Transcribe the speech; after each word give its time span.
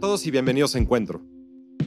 todos 0.00 0.24
y 0.26 0.30
bienvenidos 0.30 0.74
a 0.74 0.78
Encuentro. 0.78 1.20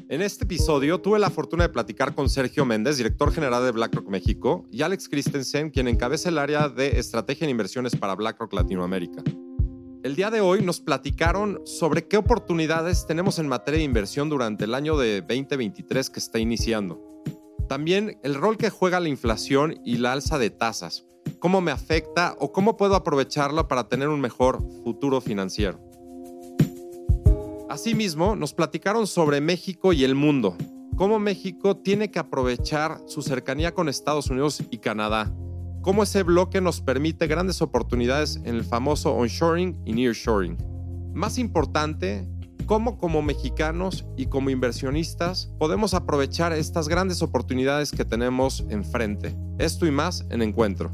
En 0.07 0.21
este 0.21 0.43
episodio 0.43 1.01
tuve 1.01 1.17
la 1.17 1.31
fortuna 1.31 1.63
de 1.63 1.69
platicar 1.69 2.13
con 2.13 2.29
Sergio 2.29 2.63
Méndez, 2.63 2.97
director 2.97 3.33
general 3.33 3.65
de 3.65 3.71
BlackRock 3.71 4.07
México, 4.07 4.67
y 4.71 4.83
Alex 4.83 5.09
Christensen, 5.09 5.71
quien 5.71 5.87
encabeza 5.87 6.29
el 6.29 6.37
área 6.37 6.69
de 6.69 6.99
estrategia 6.99 7.45
en 7.45 7.49
inversiones 7.49 7.95
para 7.95 8.13
BlackRock 8.13 8.53
Latinoamérica. 8.53 9.23
El 10.03 10.15
día 10.15 10.29
de 10.29 10.41
hoy 10.41 10.61
nos 10.61 10.79
platicaron 10.79 11.61
sobre 11.65 12.07
qué 12.07 12.17
oportunidades 12.17 13.07
tenemos 13.07 13.39
en 13.39 13.47
materia 13.47 13.79
de 13.79 13.85
inversión 13.85 14.29
durante 14.29 14.65
el 14.65 14.75
año 14.75 14.95
de 14.95 15.21
2023 15.21 16.11
que 16.11 16.19
está 16.19 16.37
iniciando. 16.37 17.01
También 17.67 18.19
el 18.21 18.35
rol 18.35 18.57
que 18.57 18.69
juega 18.69 18.99
la 18.99 19.09
inflación 19.09 19.79
y 19.83 19.97
la 19.97 20.13
alza 20.13 20.37
de 20.37 20.51
tasas, 20.51 21.07
cómo 21.39 21.61
me 21.61 21.71
afecta 21.71 22.35
o 22.37 22.51
cómo 22.51 22.77
puedo 22.77 22.93
aprovecharla 22.95 23.67
para 23.67 23.89
tener 23.89 24.09
un 24.09 24.21
mejor 24.21 24.61
futuro 24.83 25.19
financiero. 25.19 25.92
Asimismo, 27.73 28.35
nos 28.35 28.53
platicaron 28.53 29.07
sobre 29.07 29.41
México 29.41 29.93
y 29.93 30.03
el 30.03 30.13
mundo, 30.13 30.55
cómo 30.95 31.17
México 31.17 31.75
tiene 31.75 32.11
que 32.11 32.19
aprovechar 32.19 32.99
su 33.07 33.23
cercanía 33.23 33.73
con 33.73 33.89
Estados 33.89 34.29
Unidos 34.29 34.61
y 34.69 34.77
Canadá, 34.77 35.33
cómo 35.81 36.03
ese 36.03 36.21
bloque 36.21 36.61
nos 36.61 36.81
permite 36.81 37.25
grandes 37.25 37.63
oportunidades 37.63 38.35
en 38.43 38.53
el 38.53 38.63
famoso 38.63 39.15
onshoring 39.15 39.81
y 39.85 39.93
nearshoring. 39.93 40.55
Más 41.15 41.39
importante, 41.39 42.27
cómo 42.67 42.99
como 42.99 43.23
mexicanos 43.23 44.05
y 44.17 44.27
como 44.27 44.51
inversionistas 44.51 45.51
podemos 45.57 45.95
aprovechar 45.95 46.53
estas 46.53 46.87
grandes 46.87 47.23
oportunidades 47.23 47.91
que 47.91 48.05
tenemos 48.05 48.67
enfrente. 48.69 49.35
Esto 49.57 49.87
y 49.87 49.91
más 49.91 50.27
en 50.29 50.43
Encuentro. 50.43 50.91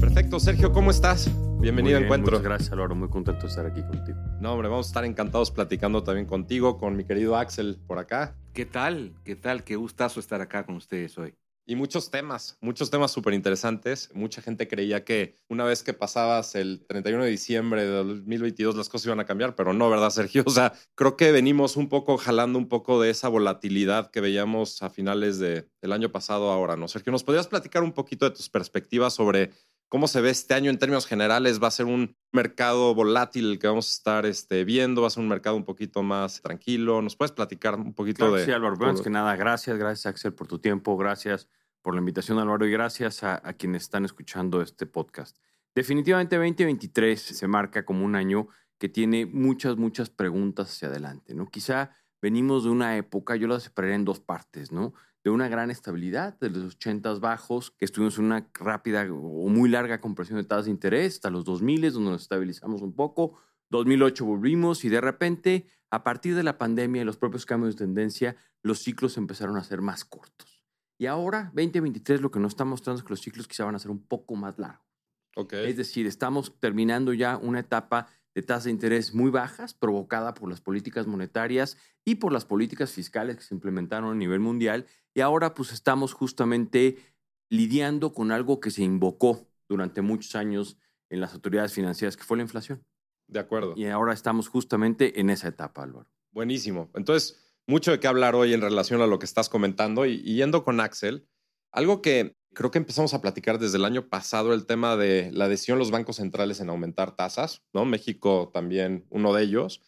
Perfecto, 0.00 0.40
Sergio, 0.40 0.72
¿cómo 0.72 0.90
estás? 0.90 1.30
Bienvenido 1.60 1.98
a 1.98 2.00
Encuentro. 2.00 2.38
Muchas 2.38 2.42
gracias, 2.42 2.72
Álvaro. 2.72 2.94
Muy 2.94 3.10
contento 3.10 3.42
de 3.42 3.48
estar 3.48 3.66
aquí 3.66 3.82
contigo. 3.82 4.18
No, 4.40 4.54
hombre, 4.54 4.68
vamos 4.68 4.86
a 4.86 4.88
estar 4.88 5.04
encantados 5.04 5.50
platicando 5.50 6.02
también 6.02 6.26
contigo, 6.26 6.78
con 6.78 6.96
mi 6.96 7.04
querido 7.04 7.36
Axel 7.36 7.78
por 7.86 7.98
acá. 7.98 8.34
¿Qué 8.54 8.64
tal? 8.64 9.12
¿Qué 9.24 9.36
tal? 9.36 9.62
Qué 9.62 9.76
gustazo 9.76 10.20
estar 10.20 10.40
acá 10.40 10.64
con 10.64 10.76
ustedes 10.76 11.18
hoy. 11.18 11.34
Y 11.66 11.76
muchos 11.76 12.10
temas, 12.10 12.56
muchos 12.60 12.90
temas 12.90 13.12
súper 13.12 13.34
interesantes. 13.34 14.08
Mucha 14.12 14.42
gente 14.42 14.66
creía 14.66 15.04
que 15.04 15.36
una 15.48 15.64
vez 15.64 15.84
que 15.84 15.92
pasabas 15.92 16.56
el 16.56 16.84
31 16.88 17.22
de 17.24 17.30
diciembre 17.30 17.82
de 17.82 17.90
2022 17.90 18.74
las 18.74 18.88
cosas 18.88 19.06
iban 19.06 19.20
a 19.20 19.24
cambiar, 19.24 19.54
pero 19.54 19.72
no, 19.72 19.88
¿verdad, 19.88 20.10
Sergio? 20.10 20.42
O 20.46 20.50
sea, 20.50 20.72
creo 20.96 21.16
que 21.16 21.30
venimos 21.30 21.76
un 21.76 21.88
poco 21.88 22.16
jalando 22.16 22.58
un 22.58 22.68
poco 22.68 23.00
de 23.00 23.10
esa 23.10 23.28
volatilidad 23.28 24.10
que 24.10 24.20
veíamos 24.20 24.82
a 24.82 24.90
finales 24.90 25.38
de, 25.38 25.68
del 25.80 25.92
año 25.92 26.10
pasado 26.10 26.50
ahora, 26.50 26.76
¿no? 26.76 26.88
Sergio, 26.88 27.12
¿nos 27.12 27.22
podrías 27.22 27.46
platicar 27.46 27.84
un 27.84 27.92
poquito 27.92 28.28
de 28.28 28.34
tus 28.34 28.48
perspectivas 28.48 29.14
sobre 29.14 29.52
¿Cómo 29.90 30.06
se 30.06 30.20
ve 30.20 30.30
este 30.30 30.54
año 30.54 30.70
en 30.70 30.78
términos 30.78 31.04
generales? 31.04 31.60
¿Va 31.60 31.66
a 31.66 31.72
ser 31.72 31.86
un 31.86 32.16
mercado 32.30 32.94
volátil 32.94 33.58
que 33.58 33.66
vamos 33.66 33.88
a 33.88 33.90
estar 33.90 34.24
este, 34.24 34.64
viendo? 34.64 35.00
¿Va 35.00 35.08
a 35.08 35.10
ser 35.10 35.20
un 35.20 35.28
mercado 35.28 35.56
un 35.56 35.64
poquito 35.64 36.04
más 36.04 36.40
tranquilo? 36.42 37.02
¿Nos 37.02 37.16
puedes 37.16 37.32
platicar 37.32 37.74
un 37.74 37.92
poquito 37.92 38.32
de...? 38.32 38.44
Sí, 38.44 38.52
Álvaro. 38.52 38.76
Antes 38.86 39.02
que 39.02 39.10
nada, 39.10 39.34
gracias, 39.34 39.76
gracias 39.76 40.06
Axel 40.06 40.32
por 40.32 40.46
tu 40.46 40.60
tiempo, 40.60 40.96
gracias 40.96 41.48
por 41.82 41.94
la 41.94 41.98
invitación 41.98 42.38
Álvaro 42.38 42.64
y 42.66 42.70
gracias 42.70 43.24
a, 43.24 43.42
a 43.42 43.52
quienes 43.54 43.82
están 43.82 44.04
escuchando 44.04 44.62
este 44.62 44.86
podcast. 44.86 45.36
Definitivamente 45.74 46.36
2023 46.36 47.20
se 47.20 47.48
marca 47.48 47.84
como 47.84 48.04
un 48.04 48.14
año 48.14 48.46
que 48.78 48.88
tiene 48.88 49.26
muchas, 49.26 49.76
muchas 49.76 50.08
preguntas 50.08 50.70
hacia 50.70 50.86
adelante, 50.86 51.34
¿no? 51.34 51.48
Quizá 51.48 51.96
venimos 52.22 52.62
de 52.62 52.70
una 52.70 52.96
época, 52.96 53.34
yo 53.34 53.48
la 53.48 53.58
separaría 53.58 53.96
en 53.96 54.04
dos 54.04 54.20
partes, 54.20 54.70
¿no? 54.70 54.94
De 55.22 55.30
una 55.30 55.48
gran 55.48 55.70
estabilidad, 55.70 56.38
de 56.40 56.50
los 56.50 56.74
80 56.74 57.14
bajos, 57.14 57.70
que 57.72 57.84
estuvimos 57.84 58.18
en 58.18 58.24
una 58.24 58.48
rápida 58.54 59.06
o 59.10 59.48
muy 59.48 59.68
larga 59.68 60.00
compresión 60.00 60.38
de 60.38 60.44
tasas 60.44 60.64
de 60.66 60.70
interés, 60.70 61.14
hasta 61.14 61.30
los 61.30 61.44
2000, 61.44 61.92
donde 61.92 62.10
nos 62.10 62.22
estabilizamos 62.22 62.80
un 62.82 62.94
poco. 62.94 63.38
2008 63.70 64.24
volvimos 64.24 64.84
y 64.84 64.88
de 64.88 65.00
repente, 65.00 65.66
a 65.90 66.02
partir 66.02 66.34
de 66.34 66.42
la 66.42 66.58
pandemia 66.58 67.02
y 67.02 67.04
los 67.04 67.16
propios 67.16 67.46
cambios 67.46 67.76
de 67.76 67.84
tendencia, 67.84 68.36
los 68.62 68.80
ciclos 68.80 69.16
empezaron 69.16 69.56
a 69.56 69.64
ser 69.64 69.80
más 69.80 70.04
cortos. 70.04 70.64
Y 70.98 71.06
ahora, 71.06 71.50
2023, 71.54 72.20
lo 72.20 72.30
que 72.30 72.40
nos 72.40 72.52
está 72.52 72.64
mostrando 72.64 72.98
es 72.98 73.04
que 73.04 73.10
los 73.10 73.20
ciclos 73.20 73.48
quizá 73.48 73.64
van 73.64 73.74
a 73.74 73.78
ser 73.78 73.90
un 73.90 74.02
poco 74.02 74.36
más 74.36 74.58
largos. 74.58 74.86
Okay. 75.36 75.70
Es 75.70 75.76
decir, 75.76 76.06
estamos 76.06 76.58
terminando 76.60 77.12
ya 77.12 77.36
una 77.36 77.60
etapa 77.60 78.08
de 78.34 78.42
tasas 78.42 78.64
de 78.64 78.70
interés 78.70 79.14
muy 79.14 79.30
bajas, 79.30 79.74
provocada 79.74 80.34
por 80.34 80.48
las 80.48 80.60
políticas 80.60 81.06
monetarias 81.06 81.76
y 82.04 82.16
por 82.16 82.32
las 82.32 82.44
políticas 82.44 82.92
fiscales 82.92 83.36
que 83.36 83.42
se 83.42 83.54
implementaron 83.54 84.10
a 84.10 84.14
nivel 84.14 84.40
mundial. 84.40 84.86
Y 85.14 85.20
ahora 85.20 85.54
pues 85.54 85.72
estamos 85.72 86.12
justamente 86.12 86.98
lidiando 87.48 88.12
con 88.12 88.30
algo 88.32 88.60
que 88.60 88.70
se 88.70 88.82
invocó 88.82 89.48
durante 89.68 90.02
muchos 90.02 90.34
años 90.36 90.78
en 91.08 91.20
las 91.20 91.34
autoridades 91.34 91.72
financieras, 91.72 92.16
que 92.16 92.24
fue 92.24 92.36
la 92.36 92.44
inflación. 92.44 92.84
De 93.26 93.40
acuerdo. 93.40 93.74
Y 93.76 93.86
ahora 93.86 94.12
estamos 94.12 94.48
justamente 94.48 95.20
en 95.20 95.30
esa 95.30 95.48
etapa, 95.48 95.82
Álvaro. 95.82 96.08
Buenísimo. 96.32 96.90
Entonces, 96.94 97.54
mucho 97.66 97.90
de 97.90 98.00
qué 98.00 98.06
hablar 98.06 98.34
hoy 98.34 98.54
en 98.54 98.60
relación 98.60 99.00
a 99.02 99.06
lo 99.06 99.18
que 99.18 99.26
estás 99.26 99.48
comentando 99.48 100.06
y 100.06 100.22
yendo 100.22 100.64
con 100.64 100.80
Axel. 100.80 101.28
Algo 101.72 102.02
que 102.02 102.39
Creo 102.52 102.70
que 102.70 102.78
empezamos 102.78 103.14
a 103.14 103.20
platicar 103.20 103.58
desde 103.58 103.78
el 103.78 103.84
año 103.84 104.08
pasado 104.08 104.52
el 104.52 104.66
tema 104.66 104.96
de 104.96 105.30
la 105.32 105.48
decisión 105.48 105.76
de 105.76 105.80
los 105.80 105.92
bancos 105.92 106.16
centrales 106.16 106.60
en 106.60 106.68
aumentar 106.68 107.14
tasas, 107.14 107.62
¿no? 107.72 107.84
México 107.84 108.50
también 108.52 109.06
uno 109.10 109.32
de 109.32 109.44
ellos. 109.44 109.82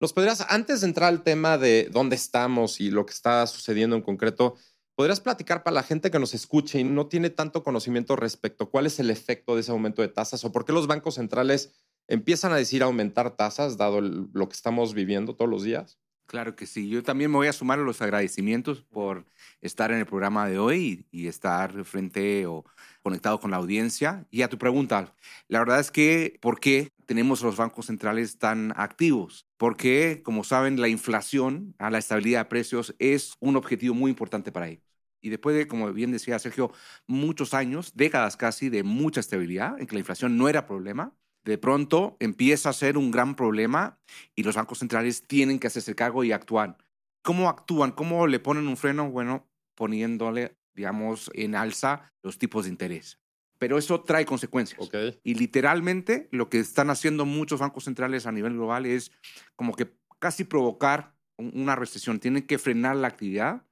¿Nos 0.00 0.12
podrías, 0.12 0.46
antes 0.48 0.80
de 0.80 0.88
entrar 0.88 1.08
al 1.08 1.22
tema 1.22 1.58
de 1.58 1.88
dónde 1.92 2.16
estamos 2.16 2.80
y 2.80 2.90
lo 2.90 3.04
que 3.04 3.12
está 3.12 3.46
sucediendo 3.46 3.96
en 3.96 4.02
concreto, 4.02 4.56
podrías 4.94 5.20
platicar 5.20 5.62
para 5.62 5.74
la 5.74 5.82
gente 5.82 6.10
que 6.10 6.18
nos 6.18 6.32
escuche 6.34 6.80
y 6.80 6.84
no 6.84 7.06
tiene 7.06 7.28
tanto 7.28 7.62
conocimiento 7.62 8.16
respecto 8.16 8.70
cuál 8.70 8.86
es 8.86 8.98
el 8.98 9.10
efecto 9.10 9.54
de 9.54 9.60
ese 9.60 9.72
aumento 9.72 10.00
de 10.00 10.08
tasas 10.08 10.44
o 10.44 10.52
por 10.52 10.64
qué 10.64 10.72
los 10.72 10.86
bancos 10.86 11.16
centrales 11.16 11.72
empiezan 12.08 12.52
a 12.52 12.56
decir 12.56 12.82
aumentar 12.82 13.36
tasas, 13.36 13.76
dado 13.76 14.00
lo 14.00 14.48
que 14.48 14.54
estamos 14.54 14.94
viviendo 14.94 15.36
todos 15.36 15.50
los 15.50 15.62
días? 15.62 15.98
Claro 16.26 16.56
que 16.56 16.66
sí. 16.66 16.88
Yo 16.88 17.04
también 17.04 17.30
me 17.30 17.36
voy 17.36 17.46
a 17.46 17.52
sumar 17.52 17.78
a 17.78 17.82
los 17.82 18.02
agradecimientos 18.02 18.82
por 18.82 19.26
estar 19.60 19.92
en 19.92 19.98
el 19.98 20.06
programa 20.06 20.48
de 20.48 20.58
hoy 20.58 21.06
y, 21.12 21.28
estar 21.28 21.84
frente 21.84 22.46
o 22.46 22.64
conectado 23.02 23.38
con 23.38 23.52
la 23.52 23.58
audiencia. 23.58 24.26
Y 24.32 24.42
a 24.42 24.48
tu 24.48 24.58
pregunta, 24.58 25.14
la 25.46 25.60
verdad 25.60 25.78
es 25.78 25.92
que, 25.92 26.36
¿por 26.40 26.58
qué 26.58 26.90
tenemos 27.06 27.42
los 27.42 27.56
bancos 27.56 27.86
centrales 27.86 28.38
tan 28.38 28.72
activos? 28.76 29.46
Porque, 29.56 30.22
como 30.24 30.42
saben, 30.42 30.80
la 30.80 30.88
inflación, 30.88 31.76
a 31.78 31.90
la 31.90 31.98
estabilidad 31.98 32.40
de 32.40 32.44
precios, 32.46 32.96
es 32.98 33.34
un 33.38 33.54
objetivo 33.54 33.94
muy 33.94 34.10
importante 34.10 34.50
para 34.50 34.68
ellos. 34.68 34.82
Y 35.20 35.30
después 35.30 35.56
de, 35.56 35.68
como 35.68 35.92
bien 35.92 36.10
decía 36.10 36.38
Sergio, 36.40 36.72
muchos 37.06 37.54
años, 37.54 37.92
décadas 37.94 38.36
casi 38.36 38.68
de 38.68 38.82
mucha 38.82 39.20
estabilidad, 39.20 39.80
en 39.80 39.86
que 39.86 39.94
la 39.94 40.00
inflación 40.00 40.36
no 40.36 40.48
era 40.48 40.66
problema, 40.66 41.14
de 41.46 41.58
pronto 41.58 42.16
empieza 42.18 42.70
a 42.70 42.72
ser 42.72 42.98
un 42.98 43.12
gran 43.12 43.36
problema 43.36 44.00
y 44.34 44.42
los 44.42 44.56
bancos 44.56 44.80
centrales 44.80 45.22
tienen 45.26 45.60
que 45.60 45.68
hacerse 45.68 45.94
cargo 45.94 46.24
y 46.24 46.32
actuar. 46.32 46.76
¿Cómo 47.22 47.48
actúan? 47.48 47.92
¿Cómo 47.92 48.26
le 48.26 48.40
ponen 48.40 48.66
un 48.66 48.76
freno? 48.76 49.10
Bueno, 49.10 49.48
poniéndole, 49.76 50.56
digamos, 50.74 51.30
en 51.34 51.54
alza 51.54 52.12
los 52.22 52.38
tipos 52.38 52.64
de 52.64 52.70
interés. 52.70 53.20
Pero 53.58 53.78
eso 53.78 54.02
trae 54.02 54.26
consecuencias. 54.26 54.90
Y 55.22 55.34
literalmente 55.34 56.28
lo 56.32 56.50
que 56.50 56.58
están 56.58 56.90
haciendo 56.90 57.24
muchos 57.24 57.60
bancos 57.60 57.84
centrales 57.84 58.26
a 58.26 58.32
nivel 58.32 58.54
global 58.54 58.84
es 58.84 59.12
como 59.54 59.74
que 59.74 59.96
casi 60.18 60.42
provocar 60.42 61.14
una 61.38 61.76
recesión. 61.76 62.18
Tienen 62.18 62.44
que 62.44 62.58
frenar 62.58 62.96
la 62.96 63.06
actividad 63.06 63.64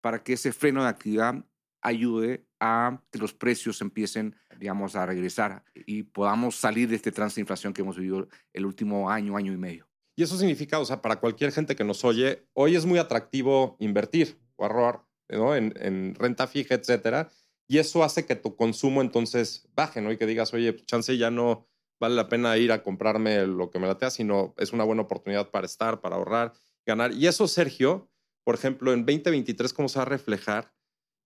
para 0.00 0.24
que 0.24 0.32
ese 0.32 0.52
freno 0.52 0.82
de 0.82 0.88
actividad 0.88 1.44
ayude 1.82 2.46
a 2.60 3.02
que 3.10 3.18
los 3.18 3.32
precios 3.34 3.80
empiecen, 3.80 4.36
digamos, 4.58 4.96
a 4.96 5.06
regresar 5.06 5.64
y 5.74 6.02
podamos 6.02 6.56
salir 6.56 6.88
de 6.88 6.96
este 6.96 7.12
trance 7.12 7.36
de 7.36 7.42
inflación 7.42 7.72
que 7.72 7.82
hemos 7.82 7.96
vivido 7.96 8.28
el 8.52 8.66
último 8.66 9.10
año, 9.10 9.36
año 9.36 9.52
y 9.52 9.56
medio. 9.56 9.88
Y 10.16 10.22
eso 10.22 10.36
significa, 10.36 10.78
o 10.78 10.84
sea, 10.84 11.00
para 11.00 11.20
cualquier 11.20 11.52
gente 11.52 11.76
que 11.76 11.84
nos 11.84 12.04
oye, 12.04 12.46
hoy 12.52 12.76
es 12.76 12.84
muy 12.84 12.98
atractivo 12.98 13.76
invertir 13.78 14.38
o 14.56 14.64
ahorrar 14.64 15.02
¿no? 15.28 15.54
en, 15.54 15.72
en, 15.76 16.14
renta 16.14 16.46
fija, 16.46 16.74
etcétera. 16.74 17.30
Y 17.66 17.78
eso 17.78 18.04
hace 18.04 18.26
que 18.26 18.36
tu 18.36 18.56
consumo 18.56 19.00
entonces 19.00 19.68
baje, 19.74 20.02
¿no? 20.02 20.10
Y 20.10 20.18
que 20.18 20.26
digas, 20.26 20.52
oye, 20.52 20.72
pues, 20.72 20.84
chance 20.86 21.16
ya 21.16 21.30
no 21.30 21.68
vale 22.00 22.16
la 22.16 22.28
pena 22.28 22.56
ir 22.56 22.72
a 22.72 22.82
comprarme 22.82 23.46
lo 23.46 23.70
que 23.70 23.78
me 23.78 23.86
latea, 23.86 24.10
sino 24.10 24.54
es 24.56 24.72
una 24.72 24.84
buena 24.84 25.02
oportunidad 25.02 25.50
para 25.50 25.66
estar, 25.66 26.00
para 26.00 26.16
ahorrar, 26.16 26.52
ganar. 26.84 27.12
Y 27.12 27.26
eso, 27.26 27.46
Sergio, 27.46 28.10
por 28.44 28.54
ejemplo, 28.56 28.92
en 28.92 29.06
2023, 29.06 29.72
¿cómo 29.72 29.88
se 29.88 29.98
va 29.98 30.02
a 30.02 30.06
reflejar? 30.06 30.72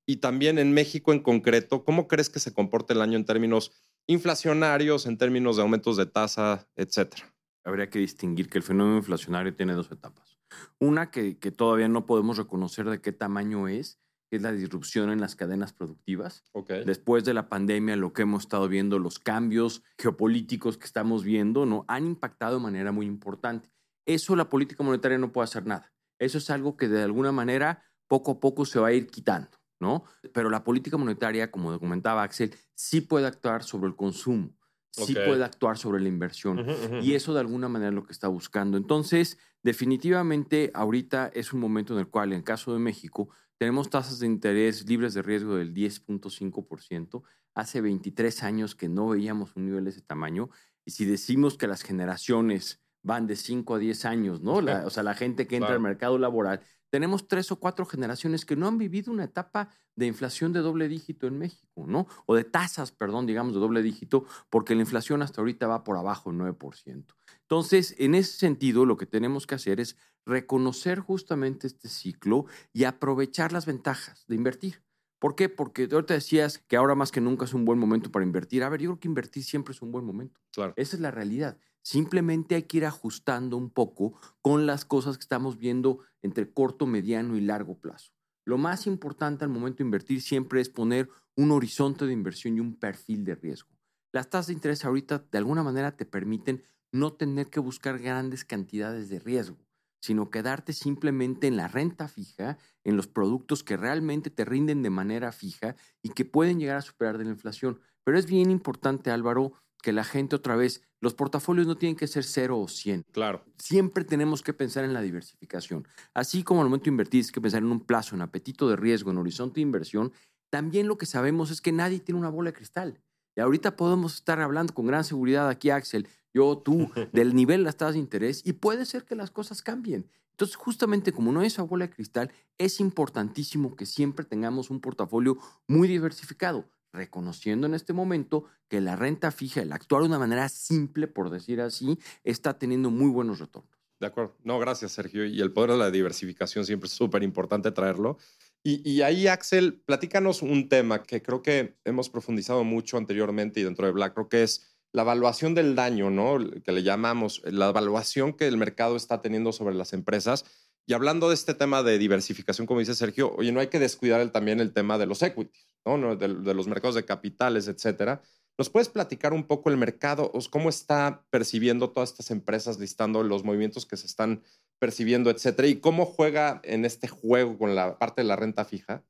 Y 0.07 0.17
también 0.17 0.59
en 0.59 0.73
México 0.73 1.13
en 1.13 1.21
concreto, 1.21 1.85
¿cómo 1.85 2.09
crees 2.09 2.31
que 2.31 2.41
se 2.41 2.53
comporte 2.53 2.93
el 2.93 3.01
año 3.01 3.17
en 3.17 3.25
términos 3.25 3.73
inflacionarios, 4.07 5.07
en 5.07 5.17
términos 5.17 5.57
de 5.57 5.63
aumentos 5.63 5.97
de 5.97 6.07
tasa, 6.07 6.69
etcétera? 6.77 7.35
Habría 7.65 7.89
que 7.89 7.99
distinguir 7.99 8.51
que 8.51 8.59
el 8.59 8.65
fenómeno 8.65 8.99
inflacionario 8.99 9.55
tiene 9.55 9.73
dos 9.73 9.91
etapas. 9.91 10.39
Una 10.79 11.11
que, 11.11 11.39
que 11.39 11.51
todavía 11.51 11.89
no 11.89 12.05
podemos 12.05 12.37
reconocer 12.37 12.89
de 12.91 13.01
qué 13.01 13.13
tamaño 13.13 13.69
es, 13.69 13.99
que 14.31 14.37
es 14.37 14.43
la 14.43 14.53
disrupción 14.53 15.11
en 15.11 15.21
las 15.21 15.37
cadenas 15.37 15.73
productivas. 15.73 16.45
Okay. 16.53 16.85
Después 16.85 17.25
de 17.25 17.33
la 17.33 17.49
pandemia, 17.49 17.97
lo 17.97 18.13
que 18.13 18.23
hemos 18.23 18.43
estado 18.43 18.69
viendo, 18.69 18.99
los 18.99 19.19
cambios 19.19 19.83
geopolíticos 19.99 20.77
que 20.77 20.87
estamos 20.87 21.25
viendo, 21.25 21.65
¿no? 21.65 21.85
han 21.89 22.07
impactado 22.07 22.57
de 22.59 22.63
manera 22.63 22.93
muy 22.93 23.07
importante. 23.07 23.71
Eso 24.07 24.37
la 24.37 24.51
política 24.51 24.85
monetaria 24.85 25.17
no 25.17 25.33
puede 25.33 25.45
hacer 25.45 25.67
nada. 25.67 25.93
Eso 26.19 26.39
es 26.39 26.51
algo 26.51 26.77
que 26.77 26.89
de 26.89 27.03
alguna 27.03 27.33
manera 27.33 27.85
poco 28.07 28.33
a 28.33 28.41
poco 28.41 28.67
se 28.67 28.79
va 28.79 28.89
a 28.89 28.93
ir 28.93 29.07
quitando. 29.07 29.49
¿No? 29.81 30.05
Pero 30.33 30.51
la 30.51 30.65
política 30.65 30.97
monetaria, 30.97 31.51
como 31.51 31.79
comentaba 31.79 32.23
Axel, 32.23 32.55
sí 32.75 33.01
puede 33.01 33.27
actuar 33.27 33.63
sobre 33.63 33.89
el 33.89 33.97
consumo, 33.97 34.55
sí 34.91 35.15
puede 35.15 35.45
actuar 35.45 35.79
sobre 35.79 36.01
la 36.01 36.09
inversión. 36.09 36.65
Y 37.03 37.15
eso 37.15 37.35
de 37.35 37.41
alguna 37.41 37.69
manera 37.69 37.91
es 37.91 37.95
lo 37.95 38.05
que 38.05 38.13
está 38.13 38.29
buscando. 38.29 38.77
Entonces, 38.77 39.39
definitivamente 39.63 40.71
ahorita 40.75 41.31
es 41.35 41.53
un 41.53 41.61
momento 41.61 41.95
en 41.95 42.01
el 42.01 42.09
cual, 42.09 42.33
en 42.33 42.39
el 42.39 42.45
caso 42.45 42.73
de 42.73 42.79
México, 42.79 43.29
tenemos 43.59 43.89
tasas 43.91 44.19
de 44.19 44.27
interés 44.27 44.87
libres 44.89 45.15
de 45.15 45.23
riesgo 45.23 45.57
del 45.57 45.73
10.5%. 45.73 47.23
Hace 47.55 47.81
23 47.81 48.43
años 48.43 48.75
que 48.75 48.89
no 48.89 49.09
veíamos 49.09 49.55
un 49.57 49.67
nivel 49.67 49.85
de 49.85 49.91
ese 49.91 50.03
tamaño. 50.03 50.51
Y 50.85 50.91
si 50.91 51.05
decimos 51.05 51.57
que 51.57 51.69
las 51.69 51.83
generaciones 51.83 52.84
van 53.05 53.27
de 53.29 53.37
5 53.37 53.77
a 53.77 53.79
10 53.79 54.05
años, 54.05 54.41
¿no? 54.41 54.61
La- 54.61 54.85
o 54.87 54.91
sea, 54.91 55.03
la 55.05 55.15
gente 55.15 55.47
que 55.47 55.57
entra 55.57 55.69
Claro. 55.69 55.77
al 55.77 55.83
mercado 55.83 56.19
laboral, 56.19 56.61
tenemos 56.91 57.27
tres 57.29 57.51
o 57.53 57.57
cuatro 57.61 57.87
generaciones 57.87 58.45
que 58.45 58.57
no 58.57 58.67
han 58.69 58.79
vivido 58.79 59.13
una 59.13 59.25
etapa 59.25 59.69
de 59.97 60.07
inflación 60.07 60.53
de 60.53 60.61
doble 60.61 60.89
dígito 60.89 61.27
en 61.27 61.39
México, 61.39 61.85
¿no? 61.87 62.07
O 62.27 62.35
de 62.35 62.45
tasas, 62.45 62.93
perdón, 62.93 63.27
digamos, 63.27 63.53
de 63.55 63.61
doble 63.61 63.83
dígito, 63.83 64.25
porque 64.49 64.75
la 64.75 64.81
inflación 64.83 65.21
hasta 65.23 65.41
ahorita 65.41 65.67
va 65.67 65.85
por 65.85 65.97
abajo 65.97 66.31
del 66.31 66.39
9%. 66.39 67.15
Entonces, 67.43 67.95
en 67.99 68.15
ese 68.15 68.39
sentido, 68.39 68.87
lo 68.87 68.97
que 68.97 69.07
tenemos 69.07 69.47
que 69.47 69.55
hacer 69.57 69.81
es 69.81 69.97
reconocer 70.25 71.01
justamente 71.01 71.67
este 71.67 71.89
ciclo 71.89 72.47
y 72.73 72.85
aprovechar 72.85 73.53
las 73.53 73.67
ventajas 73.67 74.25
de 74.27 74.35
invertir. 74.37 74.83
¿Por 75.21 75.35
qué? 75.35 75.49
Porque 75.49 75.89
ahorita 75.91 76.15
decías 76.15 76.59
que 76.59 76.77
ahora 76.77 76.95
más 76.95 77.11
que 77.11 77.21
nunca 77.21 77.45
es 77.45 77.55
un 77.55 77.65
buen 77.65 77.79
momento 77.79 78.11
para 78.11 78.25
invertir. 78.25 78.63
A 78.63 78.69
ver, 78.69 78.81
yo 78.81 78.91
creo 78.91 79.01
que 79.01 79.09
invertir 79.09 79.43
siempre 79.45 79.73
es 79.73 79.83
un 79.83 79.91
buen 79.91 80.05
momento. 80.05 80.41
Claro. 80.53 80.75
Esa 80.77 80.97
es 80.97 81.01
la 81.01 81.11
realidad. 81.11 81.57
Simplemente 81.85 82.55
hay 82.55 82.63
que 82.63 82.79
ir 82.79 82.87
ajustando 82.87 83.59
un 83.59 83.69
poco 83.69 84.19
con 84.41 84.67
las 84.67 84.87
cosas 84.87 85.19
que 85.19 85.23
estamos 85.23 85.59
viendo 85.59 85.99
entre 86.23 86.51
corto, 86.51 86.87
mediano 86.87 87.37
y 87.37 87.43
largo 87.43 87.79
plazo. 87.79 88.13
Lo 88.47 88.57
más 88.57 88.87
importante 88.87 89.45
al 89.45 89.51
momento 89.51 89.79
de 89.79 89.85
invertir 89.85 90.23
siempre 90.23 90.63
es 90.63 90.71
poner 90.71 91.11
un 91.37 91.51
horizonte 91.51 92.07
de 92.07 92.13
inversión 92.13 92.57
y 92.57 92.61
un 92.61 92.77
perfil 92.79 93.25
de 93.25 93.35
riesgo. 93.35 93.71
Las 94.13 94.31
tasas 94.31 94.47
de 94.47 94.53
interés 94.55 94.85
ahorita 94.85 95.27
de 95.31 95.39
alguna 95.39 95.63
manera 95.63 95.95
te 95.97 96.07
permiten 96.07 96.65
no 96.91 97.13
tener 97.13 97.51
que 97.51 97.61
buscar 97.61 97.99
grandes 97.99 98.45
cantidades 98.45 99.11
de 99.11 99.19
riesgo, 99.19 99.59
sino 100.01 100.31
quedarte 100.31 100.73
simplemente 100.73 101.49
en 101.49 101.57
la 101.57 101.69
renta 101.69 102.09
fija, 102.09 102.57
en 102.85 102.97
los 102.97 103.09
productos 103.09 103.63
que 103.63 103.77
realmente 103.77 104.31
te 104.31 104.45
rinden 104.45 104.83
de 104.83 104.91
manera 104.91 105.33
fija 105.33 105.77
y 106.03 106.11
que 106.11 106.25
pueden 106.25 106.61
llegar 106.61 106.77
a 106.77 106.83
superar 106.83 107.17
la 107.17 107.25
inflación. 107.25 107.81
Pero 108.05 108.19
es 108.19 108.27
bien 108.27 108.51
importante, 108.51 109.11
Álvaro, 109.11 109.55
que 109.85 109.93
la 109.93 110.03
gente 110.03 110.35
otra 110.35 110.57
vez, 110.57 110.81
los 111.03 111.13
portafolios 111.13 111.67
no 111.67 111.77
tienen 111.77 111.95
que 111.95 112.07
ser 112.07 112.25
cero 112.25 112.59
o 112.59 112.69
100. 112.69 113.05
Claro. 113.13 113.45
Siempre 113.59 114.03
tenemos 114.03 114.43
que 114.43 114.55
pensar 114.55 114.83
en 114.83 114.95
la 114.95 115.03
diversificación. 115.03 115.87
Así 116.15 116.43
como 116.43 116.63
al 116.63 116.69
momento 116.69 116.85
de 116.85 116.93
invertir 116.93 117.21
es 117.21 117.31
que 117.31 117.43
pensar 117.43 117.63
en 117.63 117.71
un 117.71 117.81
plazo, 117.81 118.15
en 118.15 118.23
apetito 118.23 118.67
de 118.67 118.77
riesgo, 118.77 119.11
en 119.11 119.19
horizonte 119.19 119.57
de 119.57 119.61
inversión, 119.61 120.11
también 120.49 120.89
lo 120.89 120.97
que 120.97 121.05
sabemos 121.05 121.51
es 121.51 121.61
que 121.61 121.71
nadie 121.71 122.01
tiene 122.01 122.19
una 122.19 122.31
bola 122.31 122.49
de 122.49 122.57
cristal. 122.57 122.99
Y 123.37 123.43
ahorita 123.43 123.77
podemos 123.77 124.15
estar 124.15 124.41
hablando 124.41 124.73
con 124.73 124.87
gran 124.87 125.05
seguridad 125.05 125.51
aquí, 125.51 125.69
Axel, 125.69 126.09
yo, 126.33 126.57
tú, 126.57 126.91
del 127.13 127.35
nivel 127.35 127.61
de 127.61 127.65
las 127.65 127.77
tasas 127.77 127.95
de 127.95 128.01
interés 128.01 128.41
y 128.43 128.55
puede 128.55 128.87
ser 128.87 129.05
que 129.05 129.17
las 129.17 129.31
cosas 129.31 129.61
cambien. 129.61 130.09
Entonces, 130.31 130.57
justamente 130.57 131.13
como 131.13 131.31
no 131.31 131.43
es 131.43 131.53
esa 131.53 131.63
bola 131.63 131.89
de 131.89 131.95
cristal, 131.95 132.33
es 132.57 132.81
importantísimo 132.81 133.77
que 133.77 133.85
siempre 133.85 134.25
tengamos 134.25 134.71
un 134.71 134.81
portafolio 134.81 135.37
muy 135.69 135.89
diversificado, 135.89 136.71
reconociendo 136.95 137.67
en 137.67 137.75
este 137.75 137.93
momento 137.93 138.45
que 138.69 138.81
la 138.81 138.97
renta 138.97 139.31
fija, 139.31 139.61
el 139.61 139.73
actuar 139.73 140.03
de 140.03 140.09
una 140.09 140.19
manera 140.19 140.49
simple, 140.49 141.07
por 141.09 141.31
decir 141.31 141.61
así, 141.61 141.99
está 142.23 142.59
teniendo 142.59 142.91
muy 142.91 143.11
buenos 143.11 143.39
retornos. 143.39 143.75
De 144.01 144.07
acuerdo. 144.07 144.37
No, 144.43 144.59
gracias, 144.59 144.93
Sergio. 144.93 145.25
Y 145.25 145.41
el 145.41 145.53
poder 145.53 145.73
de 145.73 145.79
la 145.79 145.91
diversificación 145.91 146.65
siempre 146.65 146.87
es 146.87 146.93
súper 146.93 147.23
importante 147.23 147.71
traerlo. 147.71 148.19
Y, 148.63 148.89
y 148.89 149.03
ahí, 149.03 149.27
Axel, 149.27 149.83
platícanos 149.85 150.43
un 150.43 150.69
tema 150.69 151.03
que 151.03 151.23
creo 151.23 151.43
que 151.43 151.77
hemos 151.85 152.09
profundizado 152.09 152.65
mucho 152.65 152.97
anteriormente 152.97 153.61
y 153.61 153.63
dentro 153.63 153.87
de 153.87 153.93
BlackRock, 153.93 154.31
que 154.31 154.43
es 154.43 154.75
la 154.93 155.03
evaluación 155.03 155.55
del 155.55 155.75
daño, 155.75 156.09
¿no? 156.11 156.39
Que 156.63 156.73
le 156.73 156.83
llamamos, 156.83 157.43
la 157.45 157.71
evaluación 157.71 158.33
que 158.33 158.47
el 158.47 158.57
mercado 158.57 158.97
está 158.97 159.21
teniendo 159.21 159.53
sobre 159.53 159.75
las 159.75 159.93
empresas. 159.93 160.45
Y 160.87 160.93
hablando 160.93 161.29
de 161.29 161.35
este 161.35 161.55
tema 161.55 161.83
de 161.83 161.99
diversificación, 161.99 162.67
como 162.67 162.81
dice 162.81 162.95
Sergio, 162.95 163.35
oye, 163.37 163.53
no 163.53 163.61
hay 163.61 163.69
que 163.69 163.79
descuidar 163.79 164.29
también 164.31 164.61
el 164.61 164.73
tema 164.73 164.99
de 164.99 165.07
los 165.07 165.23
equities, 165.23 165.67
¿no? 165.85 166.17
De, 166.17 166.29
los 166.29 166.67
mercados 166.67 166.95
de 166.95 167.05
capitales, 167.05 167.69
etcétera. 167.69 168.21
¿Nos 168.59 168.71
puedes 168.71 168.89
platicar 168.89 169.33
un 169.33 169.45
poco 169.45 169.71
el 169.71 169.77
mercado? 169.77 170.31
¿Cómo 170.51 170.69
está 170.69 171.25
percibiendo 171.31 171.91
todas 171.91 172.11
estas 172.11 172.31
empresas 172.31 172.79
listando 172.79 173.23
los 173.23 173.45
movimientos 173.45 173.87
que 173.87 173.97
se 173.97 174.07
están 174.07 174.43
percibiendo, 174.79 175.31
etcétera? 175.31 175.69
¿Y 175.69 175.77
cómo 175.77 176.05
juega 176.05 176.61
en 176.65 176.85
este 176.85 177.09
juego 177.09 177.59
con 177.59 177.75
la 177.75 177.99
parte 177.99 178.21
de 178.23 178.29
la 178.29 178.37
renta 178.37 178.65
fija? 178.65 179.03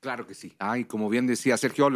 Claro 0.00 0.26
que 0.26 0.34
sí. 0.34 0.52
Ah, 0.58 0.76
como 0.88 1.08
bien 1.08 1.28
decía 1.28 1.56
Sergio, 1.56 1.88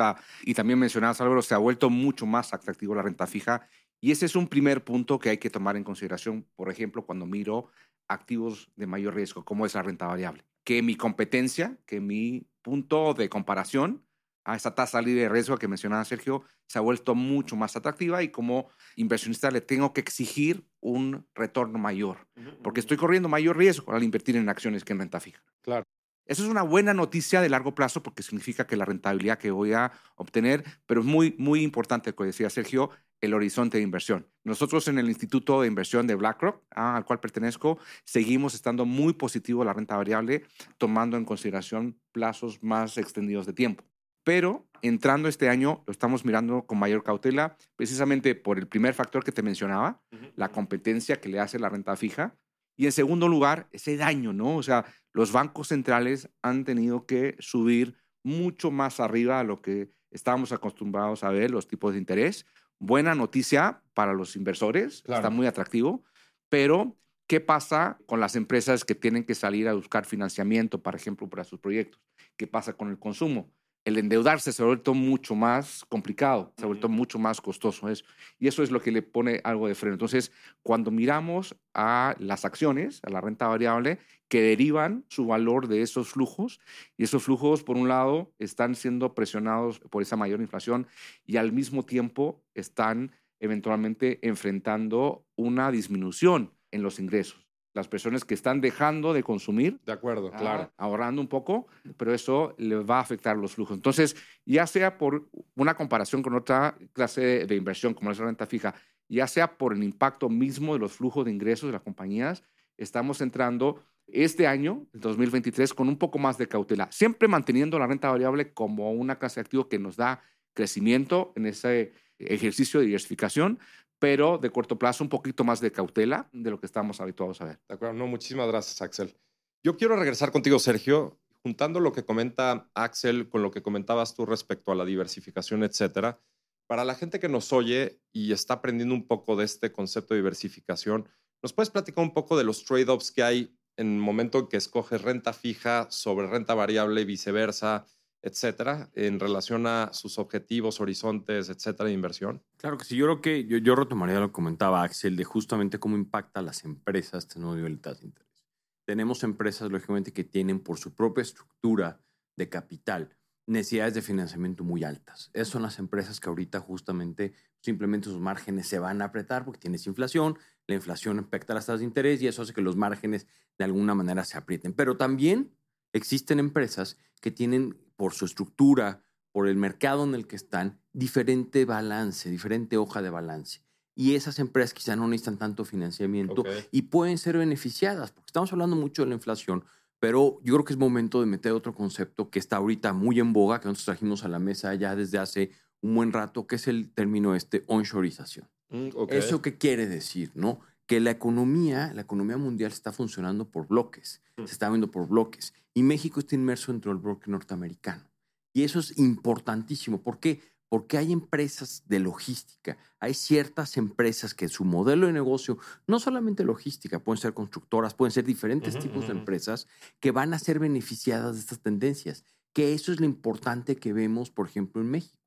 y 0.44 0.54
también 0.54 0.78
mencionabas 0.78 1.20
Álvaro, 1.20 1.42
se 1.42 1.54
ha 1.54 1.58
vuelto 1.58 1.90
mucho 1.90 2.24
más 2.24 2.54
atractivo 2.54 2.94
la 2.94 3.02
renta 3.02 3.26
fija. 3.26 3.68
Y 4.00 4.12
ese 4.12 4.26
es 4.26 4.36
un 4.36 4.48
primer 4.48 4.84
punto 4.84 5.18
que 5.18 5.30
hay 5.30 5.38
que 5.38 5.50
tomar 5.50 5.76
en 5.76 5.84
consideración, 5.84 6.46
por 6.54 6.70
ejemplo, 6.70 7.04
cuando 7.06 7.26
miro 7.26 7.70
activos 8.08 8.70
de 8.76 8.86
mayor 8.86 9.14
riesgo, 9.14 9.44
como 9.44 9.66
es 9.66 9.74
la 9.74 9.82
renta 9.82 10.06
variable. 10.06 10.44
Que 10.64 10.82
mi 10.82 10.96
competencia, 10.96 11.78
que 11.86 12.00
mi 12.00 12.46
punto 12.62 13.14
de 13.14 13.28
comparación 13.28 14.04
a 14.44 14.54
esa 14.54 14.74
tasa 14.74 15.02
libre 15.02 15.22
de 15.22 15.28
riesgo 15.28 15.58
que 15.58 15.66
mencionaba 15.66 16.04
Sergio, 16.04 16.44
se 16.68 16.78
ha 16.78 16.82
vuelto 16.82 17.14
mucho 17.14 17.56
más 17.56 17.76
atractiva 17.76 18.22
y 18.22 18.28
como 18.28 18.68
inversionista 18.94 19.50
le 19.50 19.60
tengo 19.60 19.92
que 19.92 20.00
exigir 20.00 20.64
un 20.80 21.26
retorno 21.34 21.78
mayor, 21.78 22.28
porque 22.62 22.80
estoy 22.80 22.96
corriendo 22.96 23.28
mayor 23.28 23.56
riesgo 23.56 23.92
al 23.92 24.04
invertir 24.04 24.36
en 24.36 24.48
acciones 24.48 24.84
que 24.84 24.92
en 24.92 25.00
renta 25.00 25.20
fija. 25.20 25.42
Claro. 25.62 25.84
Eso 26.26 26.42
es 26.42 26.48
una 26.48 26.62
buena 26.62 26.92
noticia 26.92 27.40
de 27.40 27.48
largo 27.48 27.74
plazo 27.74 28.02
porque 28.02 28.22
significa 28.22 28.66
que 28.66 28.76
la 28.76 28.84
rentabilidad 28.84 29.38
que 29.38 29.50
voy 29.50 29.72
a 29.72 29.92
obtener, 30.16 30.64
pero 30.86 31.00
es 31.00 31.06
muy, 31.06 31.34
muy 31.38 31.62
importante, 31.62 32.12
como 32.12 32.26
decía 32.26 32.50
Sergio, 32.50 32.90
el 33.20 33.34
horizonte 33.34 33.78
de 33.78 33.82
inversión. 33.82 34.26
Nosotros 34.44 34.88
en 34.88 34.98
el 34.98 35.08
Instituto 35.08 35.60
de 35.60 35.68
Inversión 35.68 36.06
de 36.06 36.14
BlackRock, 36.14 36.62
ah, 36.74 36.96
al 36.96 37.04
cual 37.04 37.20
pertenezco, 37.20 37.78
seguimos 38.04 38.54
estando 38.54 38.84
muy 38.84 39.14
positivo 39.14 39.64
la 39.64 39.72
renta 39.72 39.96
variable, 39.96 40.44
tomando 40.78 41.16
en 41.16 41.24
consideración 41.24 41.98
plazos 42.12 42.62
más 42.62 42.98
extendidos 42.98 43.46
de 43.46 43.52
tiempo. 43.52 43.84
Pero 44.24 44.66
entrando 44.82 45.28
este 45.28 45.48
año, 45.48 45.84
lo 45.86 45.92
estamos 45.92 46.24
mirando 46.24 46.66
con 46.66 46.78
mayor 46.78 47.04
cautela, 47.04 47.56
precisamente 47.76 48.34
por 48.34 48.58
el 48.58 48.66
primer 48.66 48.92
factor 48.92 49.22
que 49.22 49.32
te 49.32 49.42
mencionaba, 49.42 50.02
la 50.34 50.48
competencia 50.48 51.20
que 51.20 51.28
le 51.28 51.38
hace 51.38 51.58
la 51.58 51.68
renta 51.68 51.96
fija. 51.96 52.34
Y 52.76 52.86
en 52.86 52.92
segundo 52.92 53.28
lugar, 53.28 53.68
ese 53.72 53.96
daño, 53.96 54.32
¿no? 54.32 54.56
O 54.56 54.62
sea, 54.62 54.84
los 55.12 55.32
bancos 55.32 55.68
centrales 55.68 56.28
han 56.42 56.64
tenido 56.64 57.06
que 57.06 57.36
subir 57.38 57.96
mucho 58.22 58.70
más 58.70 59.00
arriba 59.00 59.40
a 59.40 59.44
lo 59.44 59.62
que 59.62 59.90
estábamos 60.10 60.52
acostumbrados 60.52 61.24
a 61.24 61.30
ver, 61.30 61.50
los 61.50 61.68
tipos 61.68 61.92
de 61.92 61.98
interés. 61.98 62.46
Buena 62.78 63.14
noticia 63.14 63.82
para 63.94 64.12
los 64.12 64.36
inversores, 64.36 65.02
Claro. 65.02 65.20
está 65.20 65.30
muy 65.30 65.46
atractivo, 65.46 66.04
pero 66.50 66.96
¿qué 67.26 67.40
pasa 67.40 67.98
con 68.06 68.20
las 68.20 68.36
empresas 68.36 68.84
que 68.84 68.94
tienen 68.94 69.24
que 69.24 69.34
salir 69.34 69.68
a 69.68 69.74
buscar 69.74 70.04
financiamiento, 70.04 70.82
por 70.82 70.94
ejemplo, 70.94 71.28
para 71.28 71.44
sus 71.44 71.58
proyectos? 71.60 72.00
¿Qué 72.36 72.46
pasa 72.46 72.74
con 72.74 72.90
el 72.90 72.98
consumo? 72.98 73.50
El 73.86 73.98
endeudarse 73.98 74.52
se 74.52 74.64
ha 74.64 74.66
vuelto 74.66 74.94
mucho 74.94 75.36
más 75.36 75.84
complicado, 75.88 76.52
se 76.56 76.64
ha 76.64 76.66
vuelto 76.66 76.88
mucho 76.88 77.20
más 77.20 77.40
costoso 77.40 77.88
eso. 77.88 78.04
Y 78.36 78.48
eso 78.48 78.64
es 78.64 78.72
lo 78.72 78.82
que 78.82 78.90
le 78.90 79.00
pone 79.00 79.40
algo 79.44 79.68
de 79.68 79.76
freno. 79.76 79.94
Entonces, 79.94 80.32
cuando 80.64 80.90
miramos 80.90 81.54
a 81.72 82.16
las 82.18 82.44
acciones, 82.44 83.00
a 83.04 83.10
la 83.10 83.20
renta 83.20 83.46
variable, 83.46 84.00
que 84.26 84.42
derivan 84.42 85.04
su 85.08 85.26
valor 85.26 85.68
de 85.68 85.82
esos 85.82 86.08
flujos, 86.08 86.58
y 86.96 87.04
esos 87.04 87.22
flujos, 87.22 87.62
por 87.62 87.76
un 87.76 87.86
lado, 87.86 88.34
están 88.40 88.74
siendo 88.74 89.14
presionados 89.14 89.78
por 89.78 90.02
esa 90.02 90.16
mayor 90.16 90.40
inflación 90.40 90.88
y 91.24 91.36
al 91.36 91.52
mismo 91.52 91.84
tiempo 91.84 92.42
están 92.54 93.12
eventualmente 93.38 94.18
enfrentando 94.26 95.24
una 95.36 95.70
disminución 95.70 96.52
en 96.72 96.82
los 96.82 96.98
ingresos. 96.98 97.45
Las 97.76 97.88
personas 97.88 98.24
que 98.24 98.32
están 98.32 98.62
dejando 98.62 99.12
de 99.12 99.22
consumir 99.22 99.78
De 99.84 99.92
acuerdo, 99.92 100.30
ah, 100.32 100.36
claro. 100.38 100.72
ahorrando 100.78 101.20
un 101.20 101.28
poco, 101.28 101.66
pero 101.98 102.14
eso 102.14 102.54
le 102.56 102.76
va 102.76 102.96
a 102.96 103.02
afectar 103.02 103.36
los 103.36 103.52
flujos. 103.52 103.76
Entonces, 103.76 104.16
ya 104.46 104.66
sea 104.66 104.96
por 104.96 105.28
una 105.54 105.74
comparación 105.74 106.22
con 106.22 106.34
otra 106.34 106.78
clase 106.94 107.44
de 107.44 107.54
inversión, 107.54 107.92
como 107.92 108.10
es 108.10 108.18
la 108.18 108.24
renta 108.24 108.46
fija, 108.46 108.74
ya 109.08 109.26
sea 109.26 109.58
por 109.58 109.74
el 109.74 109.82
impacto 109.82 110.30
mismo 110.30 110.72
de 110.72 110.78
los 110.80 110.92
flujos 110.92 111.26
de 111.26 111.32
ingresos 111.32 111.68
de 111.68 111.74
las 111.74 111.82
compañías, 111.82 112.42
estamos 112.78 113.20
entrando 113.20 113.84
este 114.06 114.46
año, 114.46 114.86
el 114.94 115.00
2023, 115.00 115.74
con 115.74 115.88
un 115.88 115.98
poco 115.98 116.18
más 116.18 116.38
de 116.38 116.48
cautela, 116.48 116.88
siempre 116.90 117.28
manteniendo 117.28 117.78
la 117.78 117.86
renta 117.86 118.10
variable 118.10 118.54
como 118.54 118.90
una 118.92 119.18
clase 119.18 119.40
de 119.40 119.42
activo 119.42 119.68
que 119.68 119.78
nos 119.78 119.96
da 119.96 120.22
crecimiento 120.54 121.34
en 121.36 121.44
ese 121.44 121.92
ejercicio 122.18 122.80
de 122.80 122.86
diversificación, 122.86 123.58
pero 123.98 124.38
de 124.38 124.50
corto 124.50 124.78
plazo 124.78 125.04
un 125.04 125.10
poquito 125.10 125.44
más 125.44 125.60
de 125.60 125.72
cautela 125.72 126.28
de 126.32 126.50
lo 126.50 126.60
que 126.60 126.66
estamos 126.66 127.00
habituados 127.00 127.40
a 127.40 127.46
ver. 127.46 127.60
De 127.68 127.74
acuerdo, 127.74 127.94
no, 127.94 128.06
muchísimas 128.06 128.48
gracias, 128.48 128.82
Axel. 128.82 129.16
Yo 129.62 129.76
quiero 129.76 129.96
regresar 129.96 130.32
contigo, 130.32 130.58
Sergio, 130.58 131.18
juntando 131.42 131.80
lo 131.80 131.92
que 131.92 132.04
comenta 132.04 132.70
Axel 132.74 133.28
con 133.28 133.42
lo 133.42 133.50
que 133.50 133.62
comentabas 133.62 134.14
tú 134.14 134.26
respecto 134.26 134.72
a 134.72 134.74
la 134.74 134.84
diversificación, 134.84 135.62
etcétera. 135.62 136.20
Para 136.66 136.84
la 136.84 136.94
gente 136.94 137.20
que 137.20 137.28
nos 137.28 137.52
oye 137.52 138.00
y 138.12 138.32
está 138.32 138.54
aprendiendo 138.54 138.94
un 138.94 139.06
poco 139.06 139.36
de 139.36 139.44
este 139.44 139.72
concepto 139.72 140.14
de 140.14 140.18
diversificación, 140.18 141.08
¿nos 141.42 141.52
puedes 141.52 141.70
platicar 141.70 142.02
un 142.02 142.12
poco 142.12 142.36
de 142.36 142.44
los 142.44 142.64
trade-offs 142.64 143.12
que 143.12 143.22
hay 143.22 143.56
en 143.76 143.94
el 143.94 144.00
momento 144.00 144.40
en 144.40 144.48
que 144.48 144.56
escoges 144.56 145.02
renta 145.02 145.32
fija 145.32 145.86
sobre 145.90 146.26
renta 146.26 146.54
variable 146.54 147.02
y 147.02 147.04
viceversa? 147.04 147.86
Etcétera, 148.22 148.90
en 148.94 149.20
relación 149.20 149.66
a 149.66 149.92
sus 149.92 150.18
objetivos, 150.18 150.80
horizontes, 150.80 151.48
etcétera, 151.48 151.88
de 151.88 151.94
inversión? 151.94 152.42
Claro 152.56 152.78
que 152.78 152.84
sí. 152.84 152.96
Yo 152.96 153.06
creo 153.06 153.20
que 153.20 153.46
yo, 153.46 153.58
yo 153.58 153.76
retomaría 153.76 154.18
lo 154.18 154.28
que 154.28 154.32
comentaba 154.32 154.82
Axel 154.82 155.16
de 155.16 155.24
justamente 155.24 155.78
cómo 155.78 155.96
impacta 155.96 156.40
a 156.40 156.42
las 156.42 156.64
empresas 156.64 157.24
este 157.24 157.38
nuevo 157.38 157.54
nivel 157.54 157.80
de 157.80 157.90
interés. 158.02 158.46
Tenemos 158.84 159.22
empresas, 159.22 159.70
lógicamente, 159.70 160.12
que 160.12 160.24
tienen 160.24 160.60
por 160.60 160.78
su 160.78 160.94
propia 160.94 161.22
estructura 161.22 162.00
de 162.36 162.48
capital 162.48 163.16
necesidades 163.46 163.94
de 163.94 164.02
financiamiento 164.02 164.64
muy 164.64 164.82
altas. 164.84 165.30
Esas 165.32 165.48
son 165.48 165.62
las 165.62 165.78
empresas 165.78 166.18
que 166.20 166.28
ahorita 166.28 166.60
justamente 166.60 167.32
simplemente 167.60 168.08
sus 168.08 168.20
márgenes 168.20 168.66
se 168.68 168.78
van 168.78 169.02
a 169.02 169.06
apretar 169.06 169.44
porque 169.44 169.60
tienes 169.60 169.86
inflación, 169.86 170.38
la 170.66 170.74
inflación 170.74 171.18
afecta 171.18 171.54
las 171.54 171.66
tasas 171.66 171.80
de 171.80 171.86
interés 171.86 172.20
y 172.22 172.26
eso 172.26 172.42
hace 172.42 172.52
que 172.52 172.60
los 172.60 172.76
márgenes 172.76 173.26
de 173.56 173.64
alguna 173.64 173.94
manera 173.94 174.24
se 174.24 174.36
aprieten. 174.36 174.72
Pero 174.72 174.96
también 174.96 175.52
existen 175.96 176.38
empresas 176.38 176.98
que 177.20 177.30
tienen 177.30 177.78
por 177.96 178.12
su 178.12 178.24
estructura, 178.24 179.02
por 179.32 179.48
el 179.48 179.56
mercado 179.56 180.04
en 180.04 180.14
el 180.14 180.26
que 180.26 180.36
están, 180.36 180.80
diferente 180.92 181.64
balance, 181.64 182.30
diferente 182.30 182.76
hoja 182.76 183.02
de 183.02 183.10
balance. 183.10 183.60
Y 183.94 184.14
esas 184.14 184.38
empresas 184.38 184.74
quizá 184.74 184.94
no 184.96 185.08
necesitan 185.08 185.38
tanto 185.38 185.64
financiamiento 185.64 186.44
y 186.70 186.82
pueden 186.82 187.18
ser 187.18 187.38
beneficiadas, 187.38 188.12
porque 188.12 188.28
estamos 188.28 188.52
hablando 188.52 188.76
mucho 188.76 189.02
de 189.02 189.08
la 189.08 189.14
inflación, 189.14 189.64
pero 189.98 190.38
yo 190.42 190.54
creo 190.54 190.64
que 190.64 190.74
es 190.74 190.78
momento 190.78 191.20
de 191.20 191.26
meter 191.26 191.52
otro 191.52 191.74
concepto 191.74 192.30
que 192.30 192.38
está 192.38 192.56
ahorita 192.56 192.92
muy 192.92 193.18
en 193.20 193.32
boga, 193.32 193.58
que 193.60 193.68
nosotros 193.68 193.86
trajimos 193.86 194.24
a 194.24 194.28
la 194.28 194.38
mesa 194.38 194.74
ya 194.74 194.94
desde 194.94 195.18
hace 195.18 195.50
un 195.80 195.94
buen 195.94 196.12
rato, 196.12 196.46
que 196.46 196.56
es 196.56 196.68
el 196.68 196.92
término 196.92 197.34
este 197.34 197.64
onshorización. 197.66 198.48
Mm, 198.68 198.88
¿Eso 199.08 199.40
qué 199.40 199.56
quiere 199.56 199.86
decir? 199.86 200.30
¿no? 200.34 200.60
Que 200.86 201.00
la 201.00 201.10
economía, 201.10 201.92
la 201.94 202.02
economía 202.02 202.36
mundial 202.36 202.70
está 202.72 202.92
funcionando 202.92 203.50
por 203.50 203.66
bloques, 203.66 204.22
mm. 204.36 204.44
se 204.44 204.52
está 204.52 204.68
viendo 204.68 204.90
por 204.90 205.08
bloques. 205.08 205.52
Y 205.74 205.82
México 205.82 206.20
está 206.20 206.34
inmerso 206.34 206.72
dentro 206.72 206.92
del 206.92 207.02
bloque 207.02 207.30
norteamericano. 207.30 208.08
Y 208.54 208.62
eso 208.62 208.78
es 208.78 208.96
importantísimo. 208.96 210.00
¿Por 210.00 210.18
qué? 210.18 210.40
Porque 210.68 210.96
hay 210.96 211.12
empresas 211.12 211.82
de 211.86 212.00
logística, 212.00 212.78
hay 212.98 213.14
ciertas 213.14 213.76
empresas 213.76 214.32
que 214.32 214.48
su 214.48 214.64
modelo 214.64 215.06
de 215.06 215.12
negocio, 215.12 215.58
no 215.86 216.00
solamente 216.00 216.42
logística, 216.42 216.98
pueden 216.98 217.20
ser 217.20 217.34
constructoras, 217.34 217.94
pueden 217.94 218.12
ser 218.12 218.24
diferentes 218.24 218.78
tipos 218.78 219.06
de 219.06 219.12
empresas 219.12 219.68
que 220.00 220.10
van 220.10 220.32
a 220.32 220.38
ser 220.38 220.58
beneficiadas 220.58 221.34
de 221.34 221.40
estas 221.40 221.60
tendencias. 221.60 222.24
Que 222.52 222.72
eso 222.72 222.92
es 222.92 222.98
lo 222.98 223.04
importante 223.04 223.76
que 223.76 223.92
vemos, 223.92 224.30
por 224.30 224.46
ejemplo, 224.46 224.80
en 224.80 224.90
México. 224.90 225.18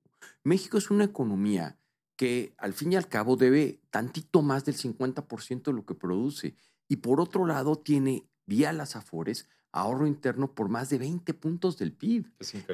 México 0.43 0.77
es 0.77 0.89
una 0.89 1.03
economía 1.03 1.77
que 2.19 2.53
al 2.57 2.73
fin 2.73 2.91
y 2.91 2.97
al 2.97 3.07
cabo 3.07 3.37
debe 3.37 3.79
tantito 3.91 4.41
más 4.41 4.65
del 4.65 4.75
50% 4.75 5.63
de 5.63 5.71
lo 5.71 5.85
que 5.85 5.95
produce. 5.95 6.53
Y 6.89 6.97
por 6.97 7.21
otro 7.21 7.45
lado, 7.45 7.77
tiene 7.77 8.29
vía 8.45 8.73
las 8.73 8.97
afores 8.97 9.47
ahorro 9.71 10.05
interno 10.05 10.53
por 10.53 10.67
más 10.67 10.89
de 10.89 10.97
20 10.97 11.33
puntos 11.35 11.77
del 11.77 11.93
PIB. 11.93 12.25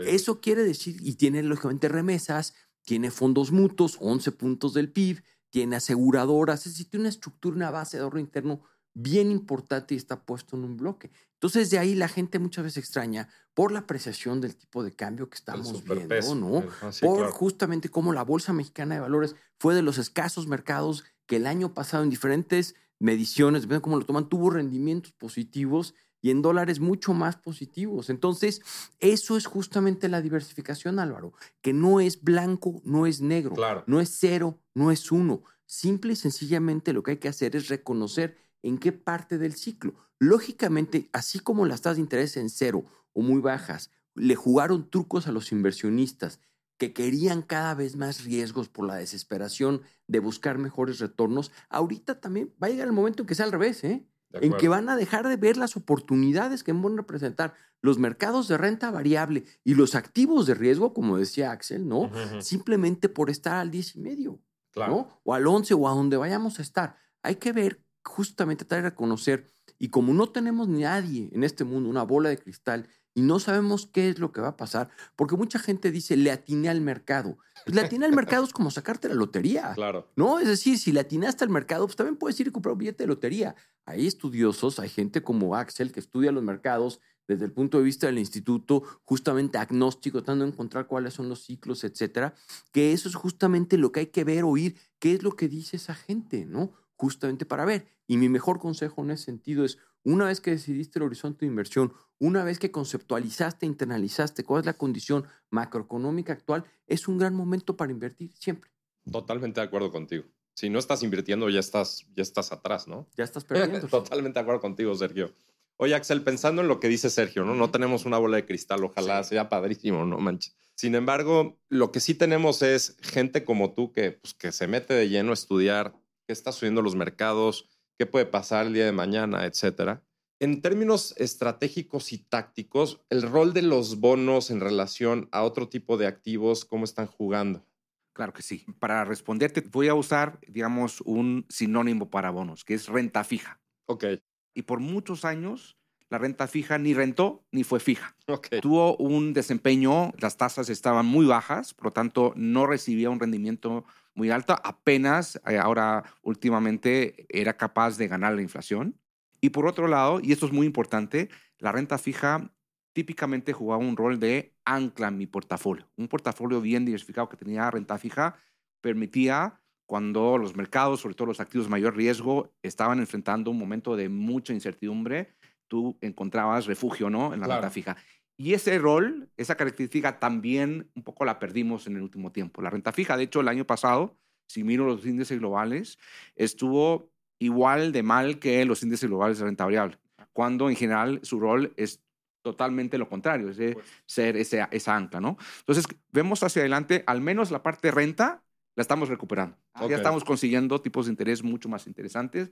Eso 0.08 0.42
quiere 0.42 0.64
decir, 0.64 0.98
y 1.00 1.14
tiene 1.14 1.44
lógicamente 1.44 1.90
remesas, 1.90 2.56
tiene 2.86 3.12
fondos 3.12 3.52
mutuos, 3.52 3.98
11 4.00 4.32
puntos 4.32 4.74
del 4.74 4.92
PIB, 4.92 5.22
tiene 5.52 5.76
aseguradoras, 5.76 6.66
es 6.66 6.74
decir, 6.74 6.90
tiene 6.90 7.04
una 7.04 7.10
estructura, 7.10 7.56
una 7.56 7.70
base 7.70 7.98
de 7.98 8.04
ahorro 8.04 8.18
interno 8.18 8.64
bien 8.96 9.30
importante 9.30 9.94
y 9.94 9.98
está 9.98 10.22
puesto 10.26 10.56
en 10.56 10.64
un 10.64 10.78
bloque. 10.78 11.12
Entonces, 11.34 11.70
de 11.70 11.78
ahí 11.78 11.94
la 11.94 12.08
gente 12.08 12.40
muchas 12.40 12.64
veces 12.64 12.84
extraña 12.84 13.28
por 13.54 13.72
la 13.72 13.80
apreciación 13.80 14.42
del 14.42 14.56
tipo 14.56 14.84
de 14.84 14.96
cambio 14.96 15.30
que 15.30 15.36
estamos 15.36 15.84
viendo, 15.84 16.36
¿no? 16.36 16.64
por 17.02 17.30
justamente 17.30 17.90
cómo 17.90 18.14
la 18.14 18.24
Bolsa 18.24 18.54
Mexicana 18.54 18.96
de 18.96 19.02
Valores 19.02 19.36
fue 19.60 19.76
de 19.76 19.84
los 19.84 19.98
escasos 19.98 20.48
mercados 20.48 21.04
que 21.28 21.36
el 21.36 21.46
año 21.46 21.74
pasado 21.74 22.04
en 22.04 22.10
diferentes 22.10 22.76
mediciones, 23.00 23.62
depende 23.64 23.80
de 23.80 23.82
cómo 23.82 24.00
lo 24.00 24.06
toman, 24.06 24.30
tuvo 24.30 24.50
rendimientos 24.50 25.12
positivos 25.12 25.94
y 26.22 26.32
en 26.32 26.42
dólares 26.42 26.80
mucho 26.80 27.14
más 27.14 27.36
positivos. 27.36 28.10
Entonces, 28.10 28.62
eso 29.00 29.38
es 29.38 29.46
justamente 29.46 30.10
la 30.10 30.22
diversificación, 30.22 31.00
Álvaro, 31.00 31.34
que 31.62 31.74
no 31.74 32.00
es 32.00 32.24
blanco, 32.24 32.82
no 32.84 33.06
es 33.06 33.22
negro, 33.22 33.54
no 33.86 34.00
es 34.00 34.18
cero, 34.20 34.60
no 34.74 34.92
es 34.92 35.12
uno. 35.12 35.44
Simple 35.68 36.14
y 36.14 36.16
sencillamente 36.16 36.94
lo 36.94 37.04
que 37.04 37.12
hay 37.12 37.18
que 37.18 37.28
hacer 37.28 37.56
es 37.56 37.68
reconocer 37.68 38.38
en 38.66 38.80
qué 38.80 38.92
parte 38.92 39.38
del 39.38 39.54
ciclo. 39.54 39.94
Lógicamente, 40.18 41.10
así 41.14 41.40
como 41.40 41.66
las 41.66 41.82
tasas 41.82 41.98
de 41.98 42.02
interés 42.02 42.36
en 42.36 42.50
cero 42.50 42.86
o 43.14 43.22
muy 43.22 43.40
bajas 43.40 43.92
le 44.16 44.36
jugaron 44.36 44.90
trucos 44.90 45.28
a 45.28 45.32
los 45.32 45.52
inversionistas 45.52 46.40
que 46.78 46.92
querían 46.92 47.42
cada 47.42 47.76
vez 47.76 47.96
más 47.96 48.24
riesgos 48.24 48.68
por 48.68 48.86
la 48.86 48.96
desesperación 48.96 49.82
de 50.08 50.20
buscar 50.20 50.58
mejores 50.58 51.00
retornos, 51.00 51.52
ahorita 51.70 52.20
también 52.20 52.54
va 52.62 52.68
a 52.68 52.70
llegar 52.70 52.88
el 52.88 52.94
momento 52.94 53.24
en 53.24 53.28
que 53.28 53.36
sea 53.36 53.46
al 53.46 53.52
revés, 53.52 53.84
¿eh? 53.84 54.08
en 54.34 54.54
que 54.54 54.68
van 54.68 54.90
a 54.90 54.98
dejar 54.98 55.28
de 55.28 55.38
ver 55.38 55.58
las 55.58 55.78
oportunidades 55.78 56.64
que 56.64 56.74
van 56.74 56.94
a 56.94 56.98
representar 56.98 57.54
los 57.82 58.00
mercados 58.00 58.48
de 58.48 58.58
renta 58.58 58.92
variable 58.92 59.46
y 59.64 59.76
los 59.76 59.96
activos 59.96 60.48
de 60.48 60.56
riesgo, 60.56 60.94
como 60.94 61.18
decía 61.18 61.52
Axel, 61.52 61.88
¿no? 61.88 62.10
Simplemente 62.42 63.10
por 63.10 63.30
estar 63.30 63.56
al 63.56 63.72
10 63.72 63.96
y 63.96 64.00
medio, 64.00 64.42
¿no? 64.76 65.22
O 65.24 65.34
al 65.34 65.46
11 65.46 65.76
o 65.76 65.88
a 65.88 65.94
donde 65.94 66.18
vayamos 66.18 66.60
a 66.60 66.64
estar. 66.64 66.98
Hay 67.22 67.36
que 67.36 67.54
ver, 67.54 67.85
justamente 68.06 68.66
tratar 68.66 68.84
de 68.84 68.90
reconocer, 68.90 69.52
y 69.78 69.90
como 69.90 70.14
no 70.14 70.28
tenemos 70.28 70.68
nadie 70.68 71.30
en 71.34 71.44
este 71.44 71.64
mundo 71.64 71.90
una 71.90 72.04
bola 72.04 72.30
de 72.30 72.38
cristal 72.38 72.88
y 73.14 73.22
no 73.22 73.40
sabemos 73.40 73.88
qué 73.88 74.10
es 74.10 74.20
lo 74.20 74.32
que 74.32 74.42
va 74.42 74.50
a 74.50 74.58
pasar, 74.58 74.90
porque 75.16 75.38
mucha 75.38 75.58
gente 75.58 75.90
dice, 75.90 76.18
le 76.18 76.32
atiné 76.32 76.68
al 76.70 76.82
mercado. 76.82 77.38
Pues 77.64 77.74
le 77.74 77.82
atiné 77.82 78.06
al 78.06 78.14
mercado 78.14 78.44
es 78.44 78.52
como 78.52 78.72
sacarte 78.72 79.08
la 79.08 79.16
lotería. 79.16 79.74
Claro. 79.74 80.12
¿No? 80.18 80.40
Es 80.40 80.48
decir, 80.48 80.78
si 80.78 80.92
le 80.92 81.00
atinaste 81.00 81.46
al 81.46 81.50
mercado, 81.50 81.86
pues 81.86 81.96
también 81.96 82.18
puedes 82.18 82.38
ir 82.40 82.48
y 82.48 82.52
comprar 82.52 82.74
un 82.74 82.80
billete 82.80 83.04
de 83.04 83.08
lotería. 83.08 83.56
Hay 83.86 84.06
estudiosos, 84.06 84.80
hay 84.80 84.90
gente 84.90 85.24
como 85.24 85.56
Axel 85.56 85.94
que 85.94 86.02
estudia 86.02 86.34
los 86.34 86.44
mercados 86.44 87.00
desde 87.28 87.46
el 87.46 87.54
punto 87.54 87.78
de 87.78 87.86
vista 87.86 88.06
del 88.08 88.20
instituto, 88.20 88.84
justamente 89.04 89.58
agnóstico, 89.58 90.20
tratando 90.20 90.46
de 90.46 90.52
encontrar 90.52 90.86
cuáles 90.86 91.14
son 91.14 91.30
los 91.30 91.44
ciclos, 91.44 91.84
etcétera, 91.84 92.36
que 92.72 92.94
eso 92.94 93.10
es 93.10 93.16
justamente 93.16 93.78
lo 93.78 93.92
que 93.92 94.02
hay 94.02 94.08
que 94.08 94.24
ver, 94.24 94.44
oír, 94.44 94.76
qué 95.00 95.14
es 95.14 95.24
lo 95.24 95.36
que 95.36 95.48
dice 95.48 95.78
esa 95.78 95.96
gente, 95.96 96.46
¿no? 96.46 96.74
Justamente 96.96 97.46
para 97.46 97.66
ver. 97.66 97.88
Y 98.08 98.18
mi 98.18 98.30
mejor 98.30 98.60
consejo 98.60 99.04
en 99.04 99.12
ese 99.12 99.26
sentido 99.26 99.66
es, 99.66 99.78
una 100.04 100.26
vez 100.26 100.40
que 100.40 100.52
decidiste 100.52 101.00
el 101.00 101.04
horizonte 101.04 101.46
de 101.46 101.48
inversión, 101.48 101.94
una 102.20 102.44
vez 102.44 102.60
que 102.60 102.72
conceptualizaste, 102.72 103.66
internalizaste 103.66 104.44
cuál 104.44 104.62
es 104.62 104.66
la 104.66 104.74
condición 104.74 105.26
macroeconómica 105.50 106.34
actual, 106.34 106.66
es 106.88 107.08
un 107.08 107.18
gran 107.18 107.36
momento 107.36 107.76
para 107.76 107.92
invertir 107.92 108.32
siempre. 108.34 108.72
Totalmente 109.12 109.60
de 109.60 109.68
acuerdo 109.68 109.92
contigo. 109.92 110.26
Si 110.54 110.70
no 110.70 110.80
estás 110.80 111.04
invirtiendo, 111.04 111.50
ya 111.50 111.60
estás, 111.60 112.06
ya 112.16 112.24
estás 112.24 112.52
atrás, 112.52 112.88
¿no? 112.88 113.08
Ya 113.18 113.24
estás 113.24 113.44
perdiendo. 113.46 113.88
Totalmente 113.88 114.40
de 114.40 114.42
acuerdo 114.42 114.62
contigo, 114.62 114.96
Sergio. 114.96 115.34
Oye, 115.78 115.94
Axel, 115.94 116.24
pensando 116.24 116.62
en 116.62 116.70
lo 116.70 116.80
que 116.80 116.88
dice 116.88 117.10
Sergio, 117.10 117.44
¿no? 117.44 117.54
No 117.54 117.70
tenemos 117.70 118.06
una 118.06 118.18
bola 118.18 118.38
de 118.38 118.46
cristal, 118.46 118.84
ojalá 118.86 119.22
sea 119.24 119.50
padrísimo, 119.50 120.06
no 120.06 120.18
manches. 120.20 120.56
Sin 120.76 120.96
embargo, 120.96 121.58
lo 121.68 121.92
que 121.92 122.00
sí 122.00 122.16
tenemos 122.16 122.62
es 122.62 122.98
gente 123.02 123.44
como 123.44 123.74
tú 123.74 123.92
que, 123.92 124.14
pues, 124.14 124.34
que 124.34 124.52
se 124.52 124.68
mete 124.68 124.94
de 124.94 125.10
lleno 125.10 125.32
a 125.32 125.34
estudiar 125.34 125.96
qué 126.26 126.34
está 126.34 126.52
subiendo 126.52 126.82
los 126.82 126.96
mercados, 126.96 127.70
qué 127.98 128.06
puede 128.06 128.26
pasar 128.26 128.68
el 128.68 128.74
día 128.74 128.86
de 128.86 128.92
mañana, 128.92 129.46
etcétera. 129.46 130.04
En 130.40 130.62
términos 130.62 131.14
estratégicos 131.18 132.12
y 132.12 132.18
tácticos, 132.18 133.02
el 133.10 133.22
rol 133.22 133.54
de 133.54 133.62
los 133.62 134.00
bonos 134.00 134.52
en 134.52 134.60
relación 134.60 135.30
a 135.32 135.44
otro 135.44 135.70
tipo 135.70 135.98
de 135.98 136.08
activos, 136.08 136.66
¿cómo 136.66 136.84
están 136.84 137.08
jugando? 137.08 137.66
Claro 138.14 138.34
que 138.34 138.42
sí. 138.42 138.66
Para 138.80 139.06
responderte, 139.06 139.62
voy 139.62 139.88
a 139.88 139.94
usar, 139.94 140.40
digamos, 140.48 141.02
un 141.02 141.46
sinónimo 141.50 142.10
para 142.10 142.32
bonos, 142.32 142.66
que 142.66 142.74
es 142.74 142.88
renta 142.88 143.24
fija. 143.24 143.62
Ok. 143.88 144.06
Y 144.54 144.64
por 144.64 144.80
muchos 144.80 145.26
años, 145.26 145.78
la 146.10 146.18
renta 146.18 146.48
fija 146.48 146.78
ni 146.78 146.94
rentó 146.94 147.46
ni 147.52 147.64
fue 147.64 147.80
fija. 147.80 148.16
Okay. 148.28 148.62
Tuvo 148.62 148.96
un 148.98 149.34
desempeño, 149.34 150.14
las 150.18 150.38
tasas 150.38 150.70
estaban 150.70 151.06
muy 151.06 151.26
bajas, 151.26 151.74
por 151.74 151.86
lo 151.86 151.94
tanto, 151.94 152.34
no 152.36 152.68
recibía 152.68 153.10
un 153.10 153.20
rendimiento 153.20 153.86
muy 154.16 154.32
alto, 154.32 154.56
apenas 154.64 155.40
eh, 155.46 155.58
ahora 155.58 156.04
últimamente 156.24 157.26
era 157.30 157.58
capaz 157.58 157.98
de 157.98 158.08
ganar 158.08 158.34
la 158.34 158.42
inflación. 158.42 159.00
Y 159.42 159.50
por 159.50 159.68
otro 159.68 159.88
lado, 159.88 160.20
y 160.24 160.32
esto 160.32 160.48
es 160.48 160.54
muy 160.54 160.66
importante, 160.66 161.30
la 161.60 161.72
renta 161.72 161.98
fija 161.98 162.52
típicamente 162.94 163.52
jugaba 163.52 163.84
un 163.84 163.98
rol 163.98 164.20
de 164.20 164.56
ancla 164.64 165.10
en 165.10 165.18
mi 165.18 165.28
portafolio. 165.28 165.86
Un 165.98 166.08
portafolio 166.08 166.62
bien 166.62 166.86
diversificado 166.86 167.28
que 167.28 167.38
tenía 167.38 167.70
renta 167.70 167.98
fija 167.98 168.38
permitía, 168.82 169.62
cuando 169.86 170.38
los 170.38 170.56
mercados, 170.56 171.02
sobre 171.02 171.14
todo 171.14 171.28
los 171.28 171.40
activos 171.40 171.68
de 171.68 171.72
mayor 171.72 171.96
riesgo, 171.96 172.56
estaban 172.64 173.00
enfrentando 173.00 173.52
un 173.52 173.60
momento 173.60 173.96
de 173.96 174.10
mucha 174.10 174.54
incertidumbre, 174.54 175.36
tú 175.68 175.98
encontrabas 176.02 176.66
refugio 176.66 177.10
¿no? 177.10 177.34
en 177.34 177.42
la 177.42 177.48
renta 177.48 177.70
fija. 177.70 177.98
Y 178.38 178.54
ese 178.54 178.78
rol, 178.80 179.30
esa 179.38 179.56
característica 179.56 180.20
también 180.20 180.90
un 180.94 181.04
poco 181.04 181.24
la 181.26 181.40
perdimos 181.40 181.88
en 181.88 181.96
el 181.96 182.02
último 182.02 182.32
tiempo. 182.32 182.62
La 182.62 182.70
renta 182.70 182.92
fija, 182.92 183.16
de 183.16 183.24
hecho, 183.24 183.42
el 183.42 183.48
año 183.48 183.66
pasado, 183.66 184.18
si 184.48 184.64
miro 184.64 184.86
los 184.86 185.06
índices 185.06 185.40
globales, 185.40 185.98
estuvo 186.36 187.12
igual 187.40 187.92
de 187.92 188.04
mal 188.04 188.40
que 188.40 188.66
los 188.66 188.84
índices 188.84 189.10
globales 189.10 189.40
de 189.40 189.46
renta 189.46 189.66
variable, 189.66 189.98
cuando 190.34 190.70
en 190.70 190.76
general 190.76 191.20
su 191.24 191.40
rol 191.40 191.74
es 191.78 192.02
totalmente 192.42 192.98
lo 192.98 193.10
contrario, 193.10 193.50
es 193.50 193.58
de 193.58 193.74
pues. 193.74 193.88
ser 194.06 194.38
ese, 194.38 194.68
esa 194.72 194.96
ancla, 194.96 195.20
¿no? 195.20 195.38
Entonces, 195.60 195.86
vemos 196.12 196.44
hacia 196.44 196.62
adelante, 196.62 197.04
al 197.08 197.22
menos 197.22 197.52
la 197.52 197.64
parte 197.64 197.88
de 197.88 197.92
renta 197.92 198.44
la 198.76 198.82
estamos 198.82 199.08
recuperando. 199.10 199.58
Ya 199.90 199.96
estamos 199.96 200.24
consiguiendo 200.24 200.82
tipos 200.82 201.06
de 201.06 201.12
interés 201.12 201.44
mucho 201.44 201.70
más 201.70 201.88
interesantes. 201.88 202.52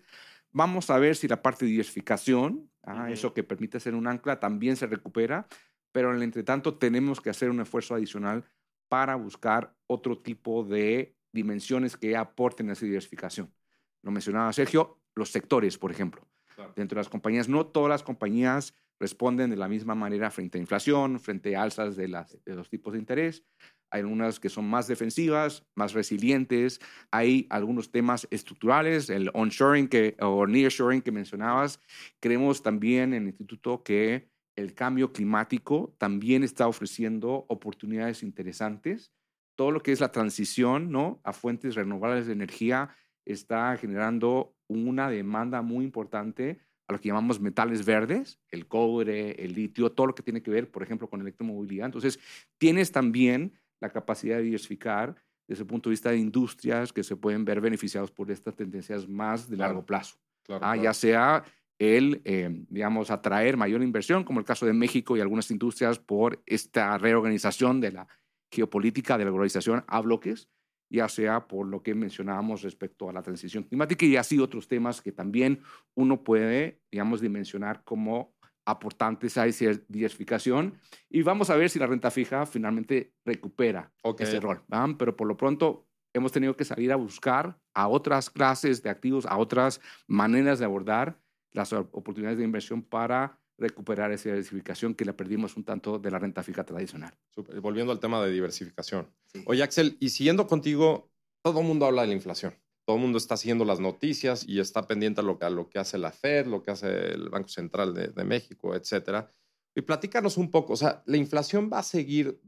Vamos 0.51 0.89
a 0.89 0.97
ver 0.97 1.15
si 1.15 1.27
la 1.27 1.41
parte 1.41 1.65
de 1.65 1.71
diversificación, 1.71 2.69
ah, 2.83 3.11
eso 3.11 3.33
que 3.33 3.43
permite 3.43 3.79
ser 3.79 3.93
un 3.93 4.07
ancla, 4.07 4.39
también 4.39 4.77
se 4.77 4.87
recupera 4.87 5.47
pero 5.93 6.09
en 6.09 6.17
el 6.17 6.23
entretanto 6.23 6.73
tenemos 6.73 7.21
que 7.21 7.29
hacer 7.29 7.49
un 7.49 7.61
esfuerzo 7.61 7.95
adicional 7.95 8.43
para 8.89 9.15
buscar 9.15 9.73
otro 9.87 10.17
tipo 10.17 10.65
de 10.65 11.15
dimensiones 11.31 11.95
que 11.95 12.17
aporten 12.17 12.69
a 12.69 12.73
esa 12.73 12.85
diversificación. 12.85 13.53
Lo 14.01 14.11
mencionaba 14.11 14.51
Sergio, 14.51 14.99
los 15.15 15.31
sectores, 15.31 15.77
por 15.77 15.91
ejemplo. 15.91 16.27
Dentro 16.75 16.97
de 16.97 16.99
las 16.99 17.09
compañías, 17.09 17.47
no 17.47 17.65
todas 17.65 17.89
las 17.89 18.03
compañías 18.03 18.75
responden 18.99 19.49
de 19.49 19.55
la 19.55 19.67
misma 19.67 19.95
manera 19.95 20.29
frente 20.29 20.57
a 20.57 20.61
inflación, 20.61 21.19
frente 21.19 21.55
a 21.55 21.63
alzas 21.63 21.95
de, 21.95 22.07
las, 22.07 22.37
de 22.43 22.55
los 22.55 22.69
tipos 22.69 22.93
de 22.93 22.99
interés. 22.99 23.43
Hay 23.89 24.01
algunas 24.01 24.39
que 24.39 24.49
son 24.49 24.65
más 24.65 24.87
defensivas, 24.87 25.65
más 25.75 25.93
resilientes. 25.93 26.79
Hay 27.11 27.47
algunos 27.49 27.91
temas 27.91 28.27
estructurales, 28.31 29.09
el 29.09 29.29
onshoring 29.33 29.87
que, 29.87 30.15
o 30.19 30.47
nearshoring 30.47 31.01
que 31.01 31.11
mencionabas. 31.11 31.79
Creemos 32.19 32.63
también 32.63 33.13
en 33.13 33.23
el 33.23 33.29
instituto 33.29 33.83
que 33.83 34.32
el 34.55 34.73
cambio 34.73 35.11
climático 35.11 35.95
también 35.97 36.43
está 36.43 36.67
ofreciendo 36.67 37.45
oportunidades 37.47 38.23
interesantes 38.23 39.11
todo 39.55 39.71
lo 39.71 39.81
que 39.81 39.91
es 39.91 39.99
la 39.99 40.11
transición 40.11 40.91
¿no? 40.91 41.19
a 41.23 41.33
fuentes 41.33 41.75
renovables 41.75 42.27
de 42.27 42.33
energía 42.33 42.95
está 43.25 43.75
generando 43.77 44.55
una 44.67 45.09
demanda 45.09 45.61
muy 45.61 45.85
importante 45.85 46.59
a 46.87 46.93
lo 46.93 46.99
que 46.99 47.07
llamamos 47.07 47.39
metales 47.39 47.85
verdes, 47.85 48.39
el 48.51 48.67
cobre, 48.67 49.31
el 49.43 49.53
litio, 49.53 49.91
todo 49.91 50.07
lo 50.07 50.15
que 50.15 50.23
tiene 50.23 50.43
que 50.43 50.51
ver, 50.51 50.69
por 50.69 50.83
ejemplo, 50.83 51.09
con 51.09 51.21
electromovilidad. 51.21 51.85
Entonces, 51.85 52.19
tienes 52.57 52.91
también 52.91 53.53
la 53.79 53.89
capacidad 53.89 54.37
de 54.37 54.43
diversificar 54.43 55.15
desde 55.47 55.61
el 55.63 55.67
punto 55.67 55.89
de 55.89 55.93
vista 55.93 56.09
de 56.09 56.17
industrias 56.17 56.91
que 56.91 57.03
se 57.03 57.15
pueden 57.15 57.45
ver 57.45 57.61
beneficiados 57.61 58.11
por 58.11 58.29
estas 58.31 58.55
tendencias 58.55 59.07
más 59.07 59.49
de 59.49 59.57
largo 59.57 59.85
plazo. 59.85 60.17
ah, 60.49 60.75
Ya 60.75 60.93
sea 60.93 61.43
el, 61.83 62.21
eh, 62.25 62.49
digamos, 62.69 63.11
atraer 63.11 63.57
mayor 63.57 63.81
inversión, 63.83 64.23
como 64.23 64.39
el 64.39 64.45
caso 64.45 64.65
de 64.65 64.73
México 64.73 65.17
y 65.17 65.21
algunas 65.21 65.51
industrias 65.51 65.99
por 65.99 66.41
esta 66.45 66.97
reorganización 66.97 67.81
de 67.81 67.91
la 67.91 68.07
geopolítica 68.51 69.17
de 69.17 69.25
la 69.25 69.31
globalización 69.31 69.83
a 69.87 70.01
bloques, 70.01 70.49
ya 70.89 71.09
sea 71.09 71.47
por 71.47 71.67
lo 71.67 71.81
que 71.81 71.95
mencionábamos 71.95 72.61
respecto 72.61 73.09
a 73.09 73.13
la 73.13 73.23
transición 73.23 73.63
climática 73.63 74.05
y 74.05 74.15
así 74.15 74.39
otros 74.39 74.67
temas 74.67 75.01
que 75.01 75.11
también 75.11 75.61
uno 75.95 76.23
puede, 76.23 76.79
digamos, 76.91 77.19
dimensionar 77.19 77.83
como 77.83 78.35
aportantes 78.65 79.37
a 79.37 79.47
esa 79.47 79.65
diversificación. 79.87 80.77
Y 81.09 81.23
vamos 81.23 81.49
a 81.49 81.55
ver 81.55 81.69
si 81.69 81.79
la 81.79 81.87
renta 81.87 82.11
fija 82.11 82.45
finalmente 82.45 83.13
recupera 83.25 83.91
ese 84.19 84.39
rol. 84.39 84.61
Pero 84.97 85.15
por 85.17 85.27
lo 85.27 85.35
pronto 85.35 85.87
hemos 86.13 86.31
tenido 86.31 86.55
que 86.55 86.63
salir 86.63 86.91
a 86.91 86.95
buscar 86.95 87.57
a 87.73 87.87
otras 87.87 88.29
clases 88.29 88.83
de 88.83 88.89
activos, 88.89 89.25
a 89.25 89.37
otras 89.37 89.81
maneras 90.07 90.59
de 90.59 90.65
abordar 90.65 91.22
las 91.53 91.71
oportunidades 91.73 92.37
de 92.37 92.43
inversión 92.43 92.81
para 92.81 93.39
recuperar 93.57 94.11
esa 94.11 94.29
diversificación 94.29 94.95
que 94.95 95.05
la 95.05 95.15
perdimos 95.15 95.55
un 95.55 95.63
tanto 95.63 95.99
de 95.99 96.11
la 96.11 96.19
renta 96.19 96.43
fija 96.43 96.63
tradicional. 96.63 97.13
Volviendo 97.61 97.91
al 97.91 97.99
tema 97.99 98.23
de 98.23 98.31
diversificación. 98.31 99.07
Oye, 99.45 99.63
Axel, 99.63 99.97
y 99.99 100.09
siguiendo 100.09 100.47
contigo, 100.47 101.11
todo 101.43 101.61
el 101.61 101.67
mundo 101.67 101.85
habla 101.85 102.01
de 102.01 102.09
la 102.09 102.13
inflación. 102.13 102.55
Todo 102.85 102.97
el 102.97 103.01
mundo 103.01 103.17
está 103.17 103.37
siguiendo 103.37 103.63
las 103.63 103.79
noticias 103.79 104.45
y 104.47 104.59
está 104.59 104.87
pendiente 104.87 105.21
a 105.21 105.23
lo, 105.23 105.37
a 105.39 105.49
lo 105.49 105.69
que 105.69 105.79
hace 105.79 105.97
la 105.97 106.11
Fed, 106.11 106.47
lo 106.47 106.63
que 106.63 106.71
hace 106.71 107.11
el 107.11 107.29
Banco 107.29 107.47
Central 107.47 107.93
de, 107.93 108.07
de 108.07 108.23
México, 108.25 108.75
etcétera. 108.75 109.29
Y 109.75 109.81
platícanos 109.81 110.37
un 110.37 110.51
poco, 110.51 110.73
o 110.73 110.75
sea, 110.75 111.01
¿la 111.05 111.17
inflación 111.17 111.69
va 111.71 111.79
a 111.79 111.83
seguir 111.83 112.41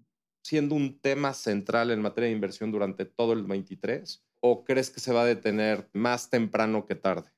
siendo 0.43 0.75
un 0.75 0.99
tema 0.99 1.33
central 1.33 1.91
en 1.91 2.01
materia 2.01 2.27
de 2.27 2.35
inversión 2.35 2.71
durante 2.71 3.05
todo 3.05 3.33
el 3.33 3.43
23? 3.43 4.23
¿O 4.41 4.65
crees 4.65 4.89
que 4.89 4.99
se 4.99 5.13
va 5.13 5.23
a 5.23 5.25
detener 5.25 5.89
más 5.93 6.29
temprano 6.29 6.85
que 6.85 6.95
tarde? 6.95 7.34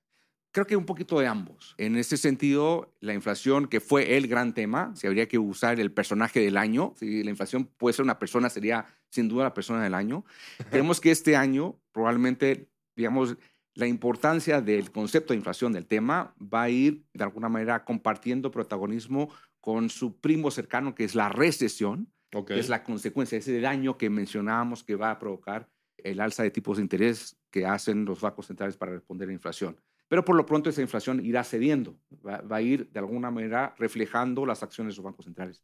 Creo 0.52 0.66
que 0.66 0.76
un 0.76 0.86
poquito 0.86 1.20
de 1.20 1.28
ambos. 1.28 1.76
En 1.78 1.98
ese 1.98 2.18
sentido, 2.18 2.94
la 3.00 3.14
inflación, 3.14 3.68
que 3.68 3.80
fue 3.80 4.18
el 4.18 4.28
gran 4.28 4.54
tema, 4.54 4.94
si 4.96 5.06
habría 5.06 5.28
que 5.28 5.38
usar 5.38 5.80
el 5.80 5.92
personaje 5.92 6.40
del 6.40 6.58
año, 6.58 6.94
si 6.98 7.24
la 7.24 7.30
inflación 7.30 7.66
puede 7.66 7.94
ser 7.94 8.04
una 8.04 8.18
persona, 8.18 8.50
sería 8.50 8.88
sin 9.10 9.28
duda 9.28 9.44
la 9.44 9.54
persona 9.54 9.84
del 9.84 9.94
año. 9.94 10.26
Creemos 10.72 11.00
que 11.00 11.12
este 11.12 11.36
año 11.36 11.80
probablemente, 11.92 12.70
digamos, 12.96 13.38
la 13.74 13.86
importancia 13.86 14.60
del 14.60 14.92
concepto 14.92 15.34
de 15.34 15.38
inflación 15.38 15.72
del 15.72 15.86
tema 15.86 16.34
va 16.42 16.64
a 16.64 16.70
ir 16.70 17.06
de 17.14 17.24
alguna 17.24 17.48
manera 17.48 17.86
compartiendo 17.86 18.50
protagonismo 18.50 19.30
con 19.62 19.90
su 19.90 20.20
primo 20.20 20.50
cercano, 20.50 20.96
que 20.96 21.04
es 21.04 21.14
la 21.14 21.30
recesión, 21.30 22.12
que 22.48 22.60
es 22.60 22.70
la 22.70 22.84
consecuencia, 22.84 23.38
ese 23.38 23.60
daño 23.62 23.98
que 23.98 24.10
mencionábamos 24.10 24.84
que 24.84 24.96
va 24.96 25.12
a 25.12 25.20
provocar 25.20 25.70
el 25.98 26.20
alza 26.20 26.44
de 26.44 26.52
tipos 26.52 26.78
de 26.78 26.84
interés 26.84 27.38
que 27.52 27.66
hacen 27.66 28.06
los 28.06 28.22
bancos 28.22 28.48
centrales 28.48 28.78
para 28.78 28.94
responder 28.94 29.28
a 29.28 29.30
la 29.30 29.34
inflación. 29.34 29.78
Pero 30.08 30.24
por 30.24 30.36
lo 30.36 30.46
pronto 30.46 30.70
esa 30.70 30.82
inflación 30.82 31.24
irá 31.26 31.44
cediendo, 31.44 32.00
va, 32.26 32.44
a 32.50 32.62
ir 32.62 32.90
de 32.92 33.00
alguna 33.00 33.30
manera 33.30 33.76
reflejando 33.78 34.46
las 34.46 34.64
acciones 34.64 34.94
de 34.94 34.98
los 34.98 35.06
bancos 35.06 35.26
centrales. 35.26 35.64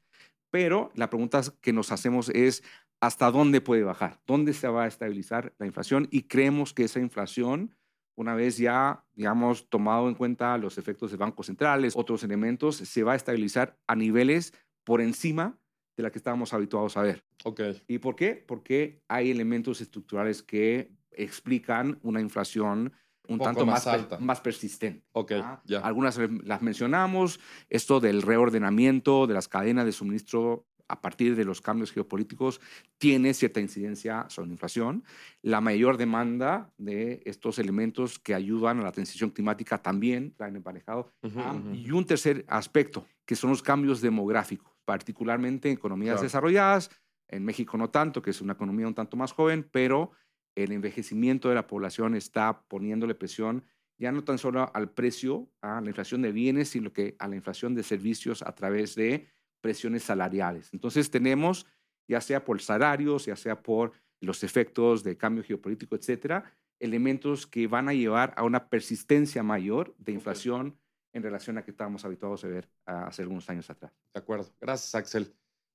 Pero 0.49 0.91
la 0.95 1.09
pregunta 1.09 1.41
que 1.61 1.73
nos 1.73 1.91
hacemos 1.91 2.29
es, 2.29 2.63
¿hasta 2.99 3.31
dónde 3.31 3.61
puede 3.61 3.83
bajar? 3.83 4.19
¿Dónde 4.27 4.53
se 4.53 4.67
va 4.67 4.83
a 4.83 4.87
estabilizar 4.87 5.53
la 5.57 5.65
inflación? 5.65 6.07
Y 6.11 6.23
creemos 6.23 6.73
que 6.73 6.83
esa 6.83 6.99
inflación, 6.99 7.75
una 8.15 8.35
vez 8.35 8.57
ya, 8.57 9.05
digamos, 9.13 9.69
tomado 9.69 10.09
en 10.09 10.15
cuenta 10.15 10.57
los 10.57 10.77
efectos 10.77 11.11
de 11.11 11.17
bancos 11.17 11.47
centrales, 11.47 11.95
otros 11.95 12.23
elementos, 12.23 12.75
se 12.75 13.03
va 13.03 13.13
a 13.13 13.15
estabilizar 13.15 13.79
a 13.87 13.95
niveles 13.95 14.53
por 14.83 15.01
encima 15.01 15.57
de 15.95 16.03
la 16.03 16.11
que 16.11 16.17
estábamos 16.17 16.53
habituados 16.53 16.97
a 16.97 17.03
ver. 17.03 17.23
Okay. 17.43 17.81
¿Y 17.87 17.99
por 17.99 18.15
qué? 18.15 18.35
Porque 18.35 19.01
hay 19.07 19.31
elementos 19.31 19.79
estructurales 19.81 20.43
que 20.43 20.91
explican 21.11 21.99
una 22.01 22.19
inflación 22.19 22.93
un, 23.27 23.39
tanto 23.39 23.65
más, 23.65 23.87
más, 24.19 24.41
persistente. 24.41 25.03
Okay, 25.13 25.41
¿ah? 25.41 25.61
Algunas 25.83 26.19
las 26.43 26.61
mencionamos, 26.61 27.39
esto 27.69 27.99
del 27.99 28.21
reordenamiento 28.21 29.27
de 29.27 29.33
las 29.33 29.47
cadenas 29.47 29.85
de 29.85 29.91
suministro 29.91 30.65
a 30.87 31.01
partir 31.01 31.35
de 31.35 31.45
los 31.45 31.61
cambios 31.61 31.91
geopolíticos 31.91 32.61
tiene 32.97 33.33
cierta 33.33 33.59
incidencia 33.59 34.25
sobre 34.29 34.47
la 34.47 34.53
inflación. 34.53 35.03
La 35.41 35.61
mayor 35.61 35.97
demanda 35.97 36.71
de 36.77 37.21
estos 37.25 37.57
elementos 37.59 38.19
que 38.19 38.35
ayudan 38.35 38.79
a 38.79 38.83
la 38.83 38.91
transición 38.91 39.31
climática 39.31 39.81
también 39.81 40.33
traen 40.35 40.55
emparejado. 40.55 41.11
Ah, 41.37 41.59
y 41.73 41.91
un 41.91 42.05
tercer 42.05 42.45
aspecto, 42.47 43.05
que 43.25 43.35
son 43.35 43.49
los 43.49 43.63
cambios 43.63 44.01
demográficos, 44.01 44.71
particularmente 44.85 45.69
en 45.69 45.75
economías 45.75 46.21
desarrolladas, 46.21 46.91
en 47.27 47.43
México 47.43 47.77
no 47.77 47.89
tanto, 47.89 48.21
que 48.21 48.29
es 48.29 48.41
una 48.41 48.53
economía 48.53 48.87
un 48.87 48.93
tanto 48.93 49.17
más 49.17 49.31
joven, 49.31 49.67
pero 49.71 50.11
el 50.55 50.71
envejecimiento 50.71 51.49
de 51.49 51.55
la 51.55 51.67
población 51.67 52.15
está 52.15 52.63
poniéndole 52.67 53.15
presión 53.15 53.63
ya 53.97 54.11
no 54.11 54.23
tan 54.23 54.37
solo 54.37 54.69
al 54.73 54.91
precio, 54.91 55.49
a 55.61 55.79
la 55.81 55.87
inflación 55.87 56.21
de 56.21 56.31
bienes, 56.31 56.69
sino 56.69 56.91
que 56.91 57.15
a 57.19 57.27
la 57.27 57.35
inflación 57.35 57.75
de 57.75 57.83
servicios 57.83 58.41
a 58.41 58.53
través 58.53 58.95
de 58.95 59.29
presiones 59.61 60.03
salariales. 60.03 60.69
Entonces 60.73 61.09
tenemos, 61.09 61.65
ya 62.07 62.19
sea 62.19 62.43
por 62.43 62.61
salarios, 62.61 63.25
ya 63.25 63.35
sea 63.35 63.61
por 63.61 63.93
los 64.19 64.43
efectos 64.43 65.03
de 65.03 65.17
cambio 65.17 65.43
geopolítico, 65.43 65.95
etcétera, 65.95 66.51
elementos 66.79 67.47
que 67.47 67.67
van 67.67 67.87
a 67.87 67.93
llevar 67.93 68.33
a 68.35 68.43
una 68.43 68.67
persistencia 68.67 69.43
mayor 69.43 69.95
de 69.97 70.11
inflación 70.11 70.77
en 71.13 71.23
relación 71.23 71.57
a 71.57 71.63
que 71.63 71.71
estábamos 71.71 72.03
habituados 72.03 72.43
a 72.43 72.47
ver 72.47 72.69
hace 72.85 73.21
algunos 73.21 73.49
años 73.49 73.69
atrás. 73.69 73.93
De 74.13 74.19
acuerdo. 74.19 74.51
Gracias, 74.59 74.95
Axel. 74.95 75.33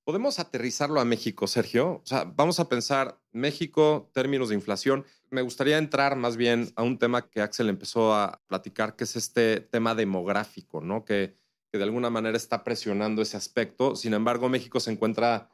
¿Podemos 0.09 0.39
aterrizarlo 0.39 0.99
a 0.99 1.05
México, 1.05 1.45
Sergio? 1.45 2.01
O 2.01 2.01
sea, 2.03 2.23
vamos 2.23 2.59
a 2.59 2.67
pensar 2.67 3.21
México, 3.31 4.09
términos 4.11 4.49
de 4.49 4.55
inflación. 4.55 5.05
Me 5.29 5.43
gustaría 5.43 5.77
entrar 5.77 6.15
más 6.15 6.35
bien 6.35 6.73
a 6.75 6.81
un 6.81 6.97
tema 6.97 7.29
que 7.29 7.41
Axel 7.41 7.69
empezó 7.69 8.15
a 8.15 8.41
platicar, 8.47 8.95
que 8.95 9.03
es 9.03 9.15
este 9.15 9.59
tema 9.59 9.93
demográfico, 9.93 10.81
¿no? 10.81 11.05
Que, 11.05 11.37
de 11.71 11.83
alguna 11.83 12.09
manera 12.09 12.35
está 12.35 12.63
presionando 12.63 13.21
ese 13.21 13.37
aspecto. 13.37 13.95
Sin 13.95 14.15
embargo, 14.15 14.49
México 14.49 14.79
se 14.79 14.91
encuentra 14.91 15.51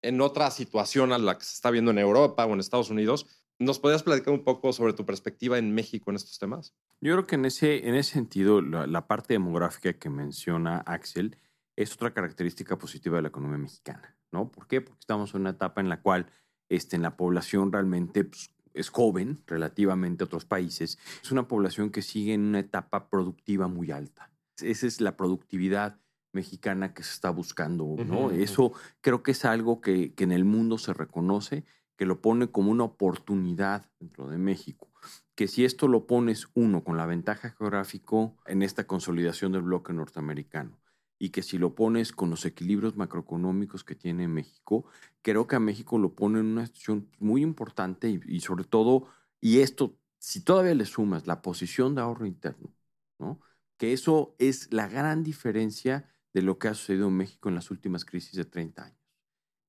en 0.00 0.22
otra 0.22 0.50
situación 0.50 1.12
a 1.12 1.18
la 1.18 1.36
que 1.36 1.44
se 1.44 1.52
está 1.52 1.70
viendo 1.70 1.90
en 1.90 1.98
Europa 1.98 2.46
o 2.46 2.54
en 2.54 2.60
Estados 2.60 2.88
Unidos. 2.88 3.26
¿Nos 3.58 3.78
podrías 3.78 4.02
platicar 4.02 4.32
un 4.32 4.44
poco 4.44 4.72
sobre 4.72 4.94
tu 4.94 5.04
perspectiva 5.04 5.58
en 5.58 5.74
México 5.74 6.08
en 6.08 6.16
estos 6.16 6.38
temas? 6.38 6.74
Yo 7.02 7.12
creo 7.12 7.26
que 7.26 7.34
en 7.34 7.44
ese, 7.44 7.86
en 7.86 7.94
ese 7.94 8.12
sentido, 8.12 8.62
la 8.62 9.06
parte 9.06 9.34
demográfica 9.34 9.92
que 9.92 10.08
menciona 10.08 10.78
Axel 10.86 11.36
es 11.82 11.94
otra 11.94 12.12
característica 12.12 12.78
positiva 12.78 13.16
de 13.16 13.22
la 13.22 13.28
economía 13.28 13.58
mexicana, 13.58 14.16
¿no? 14.32 14.50
¿Por 14.50 14.66
qué? 14.66 14.80
Porque 14.80 15.00
estamos 15.00 15.34
en 15.34 15.42
una 15.42 15.50
etapa 15.50 15.80
en 15.80 15.88
la 15.88 16.02
cual 16.02 16.26
este, 16.68 16.96
en 16.96 17.02
la 17.02 17.16
población 17.16 17.72
realmente 17.72 18.24
pues, 18.24 18.50
es 18.74 18.90
joven 18.90 19.42
relativamente 19.46 20.22
a 20.22 20.26
otros 20.26 20.44
países. 20.44 20.98
Es 21.22 21.32
una 21.32 21.48
población 21.48 21.90
que 21.90 22.02
sigue 22.02 22.34
en 22.34 22.42
una 22.42 22.60
etapa 22.60 23.08
productiva 23.08 23.66
muy 23.66 23.90
alta. 23.90 24.30
Esa 24.60 24.86
es 24.86 25.00
la 25.00 25.16
productividad 25.16 25.98
mexicana 26.32 26.92
que 26.92 27.02
se 27.02 27.14
está 27.14 27.30
buscando, 27.30 27.96
¿no? 28.06 28.30
Eso 28.30 28.72
creo 29.00 29.22
que 29.22 29.32
es 29.32 29.44
algo 29.44 29.80
que, 29.80 30.14
que 30.14 30.24
en 30.24 30.32
el 30.32 30.44
mundo 30.44 30.78
se 30.78 30.92
reconoce, 30.92 31.64
que 31.96 32.04
lo 32.06 32.20
pone 32.20 32.50
como 32.50 32.70
una 32.70 32.84
oportunidad 32.84 33.90
dentro 33.98 34.28
de 34.28 34.38
México 34.38 34.90
que 35.34 35.48
si 35.48 35.64
esto 35.64 35.88
lo 35.88 36.06
pones 36.06 36.48
uno 36.52 36.84
con 36.84 36.98
la 36.98 37.06
ventaja 37.06 37.48
geográfico 37.48 38.36
en 38.44 38.62
esta 38.62 38.86
consolidación 38.86 39.52
del 39.52 39.62
bloque 39.62 39.94
norteamericano, 39.94 40.78
y 41.22 41.28
que 41.28 41.42
si 41.42 41.58
lo 41.58 41.74
pones 41.74 42.12
con 42.12 42.30
los 42.30 42.46
equilibrios 42.46 42.96
macroeconómicos 42.96 43.84
que 43.84 43.94
tiene 43.94 44.26
México, 44.26 44.86
creo 45.20 45.46
que 45.46 45.54
a 45.54 45.60
México 45.60 45.98
lo 45.98 46.14
pone 46.14 46.40
en 46.40 46.46
una 46.46 46.64
situación 46.64 47.10
muy 47.18 47.42
importante 47.42 48.22
y, 48.26 48.40
sobre 48.40 48.64
todo, 48.64 49.06
y 49.38 49.58
esto, 49.58 49.98
si 50.18 50.40
todavía 50.40 50.74
le 50.74 50.86
sumas 50.86 51.26
la 51.26 51.42
posición 51.42 51.94
de 51.94 52.00
ahorro 52.00 52.24
interno, 52.24 52.74
¿no? 53.18 53.38
que 53.76 53.92
eso 53.92 54.34
es 54.38 54.72
la 54.72 54.88
gran 54.88 55.22
diferencia 55.22 56.08
de 56.32 56.40
lo 56.40 56.58
que 56.58 56.68
ha 56.68 56.74
sucedido 56.74 57.08
en 57.08 57.18
México 57.18 57.50
en 57.50 57.54
las 57.54 57.70
últimas 57.70 58.06
crisis 58.06 58.32
de 58.32 58.46
30 58.46 58.84
años. 58.84 58.98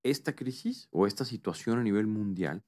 Esta 0.03 0.33
crisis 0.33 0.87
o 0.91 1.05
esta 1.05 1.25
situación 1.25 1.79
a 1.79 1.83
nivel 1.83 2.07
mundial 2.07 2.63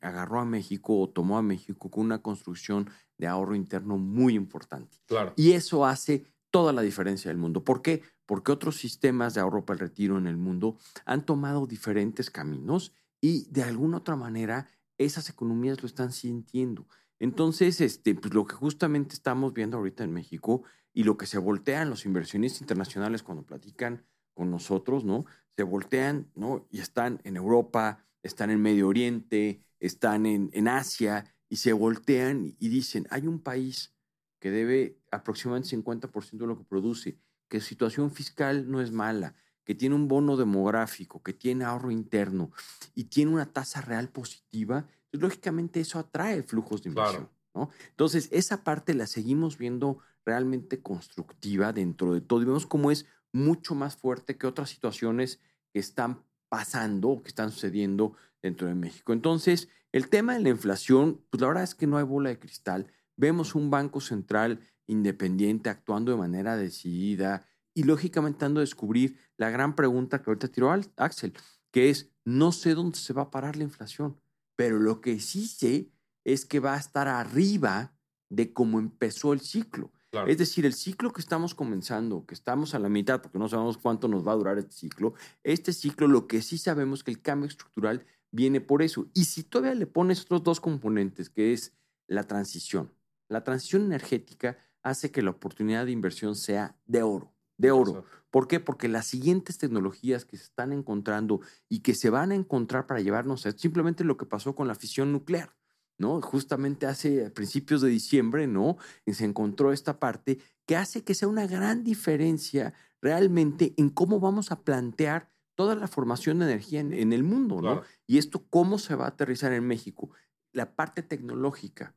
agarró 0.00 0.38
a 0.38 0.44
México 0.44 1.00
o 1.00 1.08
tomó 1.08 1.38
a 1.38 1.42
México 1.42 1.90
con 1.90 2.04
una 2.04 2.22
construcción 2.22 2.88
de 3.18 3.26
ahorro 3.26 3.56
interno 3.56 3.98
muy 3.98 4.34
importante. 4.34 4.98
Claro. 5.06 5.32
Y 5.36 5.52
eso 5.52 5.84
hace 5.84 6.31
toda 6.52 6.72
la 6.72 6.82
diferencia 6.82 7.30
del 7.30 7.38
mundo. 7.38 7.64
¿Por 7.64 7.82
qué? 7.82 8.02
Porque 8.26 8.52
otros 8.52 8.76
sistemas 8.76 9.34
de 9.34 9.40
ahorro 9.40 9.64
para 9.64 9.76
el 9.76 9.88
retiro 9.88 10.18
en 10.18 10.28
el 10.28 10.36
mundo 10.36 10.78
han 11.04 11.26
tomado 11.26 11.66
diferentes 11.66 12.30
caminos 12.30 12.92
y 13.20 13.48
de 13.50 13.64
alguna 13.64 13.96
otra 13.96 14.14
manera 14.14 14.68
esas 14.98 15.28
economías 15.30 15.82
lo 15.82 15.86
están 15.86 16.12
sintiendo. 16.12 16.86
Entonces, 17.18 17.80
este, 17.80 18.14
pues 18.14 18.34
lo 18.34 18.46
que 18.46 18.54
justamente 18.54 19.14
estamos 19.14 19.54
viendo 19.54 19.78
ahorita 19.78 20.04
en 20.04 20.12
México 20.12 20.62
y 20.92 21.04
lo 21.04 21.16
que 21.16 21.26
se 21.26 21.38
voltean 21.38 21.90
los 21.90 22.04
inversionistas 22.04 22.60
internacionales 22.60 23.22
cuando 23.22 23.44
platican 23.44 24.04
con 24.34 24.50
nosotros, 24.50 25.04
¿no? 25.04 25.24
Se 25.56 25.62
voltean, 25.62 26.30
¿no? 26.34 26.66
Y 26.70 26.80
están 26.80 27.20
en 27.24 27.36
Europa, 27.36 28.04
están 28.22 28.50
en 28.50 28.60
Medio 28.60 28.88
Oriente, 28.88 29.62
están 29.80 30.26
en, 30.26 30.50
en 30.52 30.68
Asia 30.68 31.24
y 31.48 31.56
se 31.56 31.72
voltean 31.72 32.56
y 32.58 32.68
dicen, 32.68 33.06
hay 33.10 33.26
un 33.26 33.40
país 33.40 33.94
que 34.42 34.50
debe 34.50 34.98
aproximadamente 35.12 35.76
50% 35.76 36.36
de 36.36 36.46
lo 36.48 36.58
que 36.58 36.64
produce, 36.64 37.16
que 37.48 37.60
su 37.60 37.68
situación 37.68 38.10
fiscal 38.10 38.68
no 38.68 38.80
es 38.80 38.90
mala, 38.90 39.36
que 39.62 39.76
tiene 39.76 39.94
un 39.94 40.08
bono 40.08 40.36
demográfico, 40.36 41.22
que 41.22 41.32
tiene 41.32 41.64
ahorro 41.64 41.92
interno 41.92 42.50
y 42.92 43.04
tiene 43.04 43.30
una 43.30 43.46
tasa 43.46 43.82
real 43.82 44.08
positiva, 44.08 44.88
pues, 45.12 45.22
lógicamente 45.22 45.78
eso 45.78 46.00
atrae 46.00 46.42
flujos 46.42 46.82
de 46.82 46.88
inversión. 46.88 47.30
¿no? 47.54 47.70
Entonces, 47.90 48.28
esa 48.32 48.64
parte 48.64 48.94
la 48.94 49.06
seguimos 49.06 49.58
viendo 49.58 49.98
realmente 50.26 50.82
constructiva 50.82 51.72
dentro 51.72 52.12
de 52.12 52.20
todo 52.20 52.42
y 52.42 52.46
vemos 52.46 52.66
cómo 52.66 52.90
es 52.90 53.06
mucho 53.32 53.76
más 53.76 53.94
fuerte 53.94 54.36
que 54.36 54.48
otras 54.48 54.70
situaciones 54.70 55.38
que 55.72 55.78
están 55.78 56.24
pasando 56.48 57.10
o 57.10 57.22
que 57.22 57.28
están 57.28 57.52
sucediendo 57.52 58.16
dentro 58.42 58.66
de 58.66 58.74
México. 58.74 59.12
Entonces, 59.12 59.68
el 59.92 60.08
tema 60.08 60.34
de 60.34 60.40
la 60.40 60.48
inflación, 60.48 61.24
pues 61.30 61.40
la 61.40 61.46
verdad 61.46 61.62
es 61.62 61.76
que 61.76 61.86
no 61.86 61.96
hay 61.96 62.04
bola 62.04 62.30
de 62.30 62.40
cristal. 62.40 62.88
Vemos 63.16 63.54
un 63.54 63.70
banco 63.70 64.00
central 64.00 64.60
independiente 64.86 65.70
actuando 65.70 66.12
de 66.12 66.18
manera 66.18 66.56
decidida 66.56 67.46
y 67.74 67.84
lógicamente 67.84 68.44
dando 68.44 68.60
a 68.60 68.62
descubrir 68.62 69.18
la 69.36 69.50
gran 69.50 69.74
pregunta 69.74 70.22
que 70.22 70.30
ahorita 70.30 70.48
tiró 70.48 70.72
Axel, 70.96 71.32
que 71.70 71.90
es, 71.90 72.10
no 72.24 72.52
sé 72.52 72.74
dónde 72.74 72.98
se 72.98 73.12
va 73.12 73.22
a 73.22 73.30
parar 73.30 73.56
la 73.56 73.64
inflación, 73.64 74.18
pero 74.56 74.78
lo 74.78 75.00
que 75.00 75.18
sí 75.20 75.46
sé 75.46 75.90
es 76.24 76.44
que 76.44 76.60
va 76.60 76.74
a 76.74 76.78
estar 76.78 77.08
arriba 77.08 77.94
de 78.28 78.52
cómo 78.52 78.78
empezó 78.78 79.32
el 79.32 79.40
ciclo. 79.40 79.92
Es 80.26 80.36
decir, 80.36 80.66
el 80.66 80.74
ciclo 80.74 81.10
que 81.10 81.22
estamos 81.22 81.54
comenzando, 81.54 82.26
que 82.26 82.34
estamos 82.34 82.74
a 82.74 82.78
la 82.78 82.90
mitad, 82.90 83.22
porque 83.22 83.38
no 83.38 83.48
sabemos 83.48 83.78
cuánto 83.78 84.08
nos 84.08 84.26
va 84.26 84.32
a 84.32 84.36
durar 84.36 84.58
este 84.58 84.72
ciclo, 84.72 85.14
este 85.42 85.72
ciclo 85.72 86.06
lo 86.06 86.26
que 86.26 86.42
sí 86.42 86.58
sabemos 86.58 86.98
es 86.98 87.04
que 87.04 87.10
el 87.12 87.22
cambio 87.22 87.48
estructural 87.48 88.04
viene 88.30 88.60
por 88.60 88.82
eso. 88.82 89.08
Y 89.14 89.24
si 89.24 89.42
todavía 89.42 89.74
le 89.74 89.86
pones 89.86 90.22
otros 90.22 90.42
dos 90.42 90.60
componentes, 90.60 91.30
que 91.30 91.54
es 91.54 91.72
la 92.08 92.24
transición, 92.24 92.92
la 93.28 93.44
transición 93.44 93.84
energética 93.84 94.58
hace 94.82 95.10
que 95.10 95.22
la 95.22 95.30
oportunidad 95.30 95.86
de 95.86 95.92
inversión 95.92 96.34
sea 96.36 96.76
de 96.86 97.02
oro, 97.02 97.32
de 97.56 97.70
oro. 97.70 98.04
¿Por 98.30 98.48
qué? 98.48 98.60
Porque 98.60 98.88
las 98.88 99.06
siguientes 99.06 99.58
tecnologías 99.58 100.24
que 100.24 100.36
se 100.36 100.44
están 100.44 100.72
encontrando 100.72 101.40
y 101.68 101.80
que 101.80 101.94
se 101.94 102.10
van 102.10 102.32
a 102.32 102.34
encontrar 102.34 102.86
para 102.86 103.00
llevarnos 103.00 103.46
a 103.46 103.52
simplemente 103.52 104.04
lo 104.04 104.16
que 104.16 104.26
pasó 104.26 104.54
con 104.54 104.68
la 104.68 104.74
fisión 104.74 105.12
nuclear. 105.12 105.54
¿no? 105.98 106.20
Justamente 106.20 106.86
hace 106.86 107.30
principios 107.30 107.80
de 107.80 107.88
diciembre, 107.88 108.46
¿no? 108.46 108.76
Se 109.06 109.24
encontró 109.24 109.72
esta 109.72 110.00
parte 110.00 110.38
que 110.66 110.76
hace 110.76 111.04
que 111.04 111.14
sea 111.14 111.28
una 111.28 111.46
gran 111.46 111.84
diferencia 111.84 112.74
realmente 113.00 113.74
en 113.76 113.90
cómo 113.90 114.18
vamos 114.18 114.50
a 114.50 114.62
plantear 114.62 115.30
toda 115.54 115.74
la 115.74 115.86
formación 115.86 116.38
de 116.38 116.46
energía 116.46 116.80
en, 116.80 117.12
el 117.12 117.22
mundo, 117.22 117.60
¿no? 117.60 117.82
Y 118.06 118.18
esto 118.18 118.46
cómo 118.48 118.78
se 118.78 118.94
va 118.94 119.04
a 119.04 119.08
aterrizar 119.08 119.52
en 119.52 119.66
México. 119.66 120.10
La 120.52 120.74
parte 120.74 121.02
tecnológica, 121.02 121.94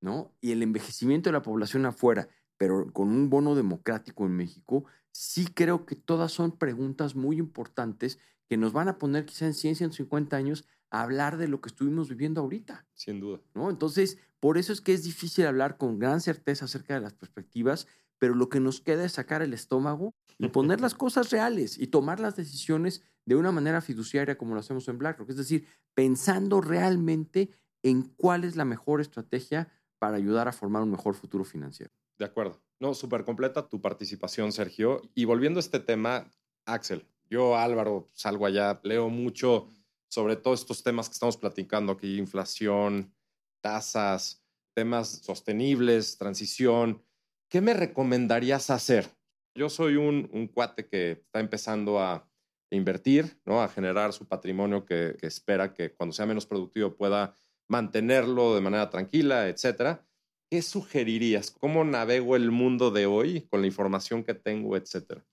¿no? 0.00 0.32
Y 0.40 0.52
el 0.52 0.62
envejecimiento 0.62 1.28
de 1.28 1.32
la 1.32 1.42
población 1.42 1.86
afuera, 1.86 2.28
pero 2.56 2.92
con 2.92 3.08
un 3.08 3.30
bono 3.30 3.54
democrático 3.54 4.26
en 4.26 4.36
México, 4.36 4.84
sí 5.12 5.46
creo 5.46 5.86
que 5.86 5.96
todas 5.96 6.32
son 6.32 6.52
preguntas 6.52 7.14
muy 7.14 7.38
importantes 7.38 8.18
que 8.48 8.56
nos 8.56 8.72
van 8.72 8.88
a 8.88 8.98
poner 8.98 9.26
quizá 9.26 9.46
en 9.46 9.54
100, 9.54 9.76
150 9.76 10.36
años 10.36 10.64
a 10.90 11.02
hablar 11.02 11.36
de 11.36 11.48
lo 11.48 11.60
que 11.60 11.68
estuvimos 11.68 12.08
viviendo 12.08 12.40
ahorita. 12.40 12.86
Sin 12.94 13.20
duda. 13.20 13.40
¿no? 13.54 13.68
Entonces, 13.70 14.18
por 14.40 14.58
eso 14.58 14.72
es 14.72 14.80
que 14.80 14.94
es 14.94 15.04
difícil 15.04 15.46
hablar 15.46 15.76
con 15.76 15.98
gran 15.98 16.20
certeza 16.20 16.64
acerca 16.64 16.94
de 16.94 17.00
las 17.00 17.12
perspectivas, 17.12 17.86
pero 18.18 18.34
lo 18.34 18.48
que 18.48 18.60
nos 18.60 18.80
queda 18.80 19.04
es 19.04 19.12
sacar 19.12 19.42
el 19.42 19.52
estómago 19.52 20.14
y 20.38 20.48
poner 20.48 20.80
las 20.80 20.94
cosas 20.94 21.30
reales 21.30 21.78
y 21.78 21.88
tomar 21.88 22.20
las 22.20 22.36
decisiones 22.36 23.02
de 23.26 23.36
una 23.36 23.52
manera 23.52 23.80
fiduciaria 23.80 24.38
como 24.38 24.54
lo 24.54 24.60
hacemos 24.60 24.88
en 24.88 24.98
BlackRock. 24.98 25.28
Es 25.28 25.36
decir, 25.36 25.66
pensando 25.94 26.60
realmente 26.60 27.50
en 27.82 28.02
cuál 28.02 28.44
es 28.44 28.56
la 28.56 28.64
mejor 28.64 29.00
estrategia 29.00 29.68
para 29.98 30.16
ayudar 30.16 30.48
a 30.48 30.52
formar 30.52 30.82
un 30.82 30.90
mejor 30.90 31.14
futuro 31.14 31.44
financiero. 31.44 31.92
De 32.18 32.24
acuerdo. 32.24 32.60
No, 32.80 32.94
súper 32.94 33.24
completa 33.24 33.68
tu 33.68 33.80
participación, 33.80 34.52
Sergio. 34.52 35.02
Y 35.14 35.24
volviendo 35.24 35.58
a 35.58 35.60
este 35.60 35.80
tema, 35.80 36.30
Axel, 36.64 37.06
yo, 37.30 37.56
Álvaro, 37.56 38.06
salgo 38.14 38.46
allá, 38.46 38.80
leo 38.82 39.08
mucho 39.08 39.68
sobre 40.08 40.36
todos 40.36 40.60
estos 40.60 40.82
temas 40.82 41.08
que 41.08 41.14
estamos 41.14 41.36
platicando 41.36 41.92
aquí, 41.92 42.18
inflación, 42.18 43.12
tasas, 43.60 44.42
temas 44.74 45.08
sostenibles, 45.08 46.16
transición. 46.16 47.02
¿Qué 47.48 47.60
me 47.60 47.74
recomendarías 47.74 48.70
hacer? 48.70 49.10
Yo 49.54 49.68
soy 49.68 49.96
un, 49.96 50.28
un 50.32 50.46
cuate 50.46 50.86
que 50.86 51.12
está 51.12 51.40
empezando 51.40 52.00
a 52.00 52.28
invertir, 52.70 53.40
¿no? 53.44 53.62
a 53.62 53.68
generar 53.68 54.12
su 54.12 54.26
patrimonio 54.26 54.84
que, 54.84 55.16
que, 55.18 55.26
espera 55.26 55.72
que 55.72 55.94
cuando 55.94 56.12
sea 56.12 56.26
menos 56.26 56.46
productivo 56.46 56.94
pueda 56.96 57.34
mantenerlo 57.68 58.54
de 58.54 58.60
manera 58.60 58.90
tranquila, 58.90 59.48
etcétera. 59.48 60.04
¿Qué 60.50 60.62
sugerirías? 60.62 61.50
¿Cómo 61.50 61.84
navego 61.84 62.34
el 62.34 62.50
mundo 62.50 62.90
de 62.90 63.06
hoy 63.06 63.46
con 63.50 63.60
la 63.60 63.66
información 63.66 64.24
que 64.24 64.34
tengo, 64.34 64.76
etcétera? 64.76 65.24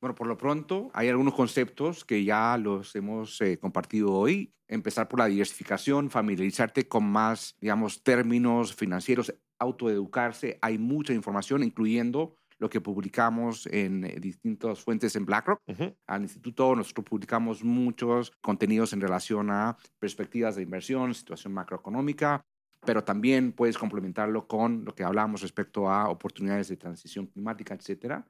Bueno, 0.00 0.14
por 0.14 0.26
lo 0.26 0.38
pronto 0.38 0.90
hay 0.94 1.08
algunos 1.08 1.34
conceptos 1.34 2.04
que 2.04 2.24
ya 2.24 2.56
los 2.56 2.94
hemos 2.96 3.40
eh, 3.42 3.58
compartido 3.58 4.14
hoy. 4.14 4.54
Empezar 4.66 5.08
por 5.08 5.18
la 5.18 5.26
diversificación, 5.26 6.10
familiarizarte 6.10 6.88
con 6.88 7.04
más, 7.04 7.56
digamos, 7.60 8.02
términos 8.02 8.74
financieros, 8.74 9.34
autoeducarse. 9.58 10.58
Hay 10.62 10.78
mucha 10.78 11.12
información, 11.12 11.62
incluyendo 11.62 12.36
lo 12.60 12.68
que 12.68 12.80
publicamos 12.80 13.66
en 13.66 14.04
eh, 14.04 14.20
distintas 14.20 14.80
fuentes 14.80 15.16
en 15.16 15.24
BlackRock. 15.24 15.60
Al 16.06 16.22
instituto 16.22 16.76
nosotros 16.76 17.06
publicamos 17.06 17.64
muchos 17.64 18.30
contenidos 18.40 18.92
en 18.92 19.00
relación 19.00 19.50
a 19.50 19.76
perspectivas 19.98 20.56
de 20.56 20.62
inversión, 20.62 21.14
situación 21.14 21.52
macroeconómica, 21.54 22.44
pero 22.84 23.02
también 23.02 23.52
puedes 23.52 23.78
complementarlo 23.78 24.46
con 24.46 24.84
lo 24.84 24.94
que 24.94 25.04
hablamos 25.04 25.42
respecto 25.42 25.90
a 25.90 26.08
oportunidades 26.08 26.68
de 26.68 26.76
transición 26.76 27.26
climática, 27.26 27.74
etcétera. 27.74 28.26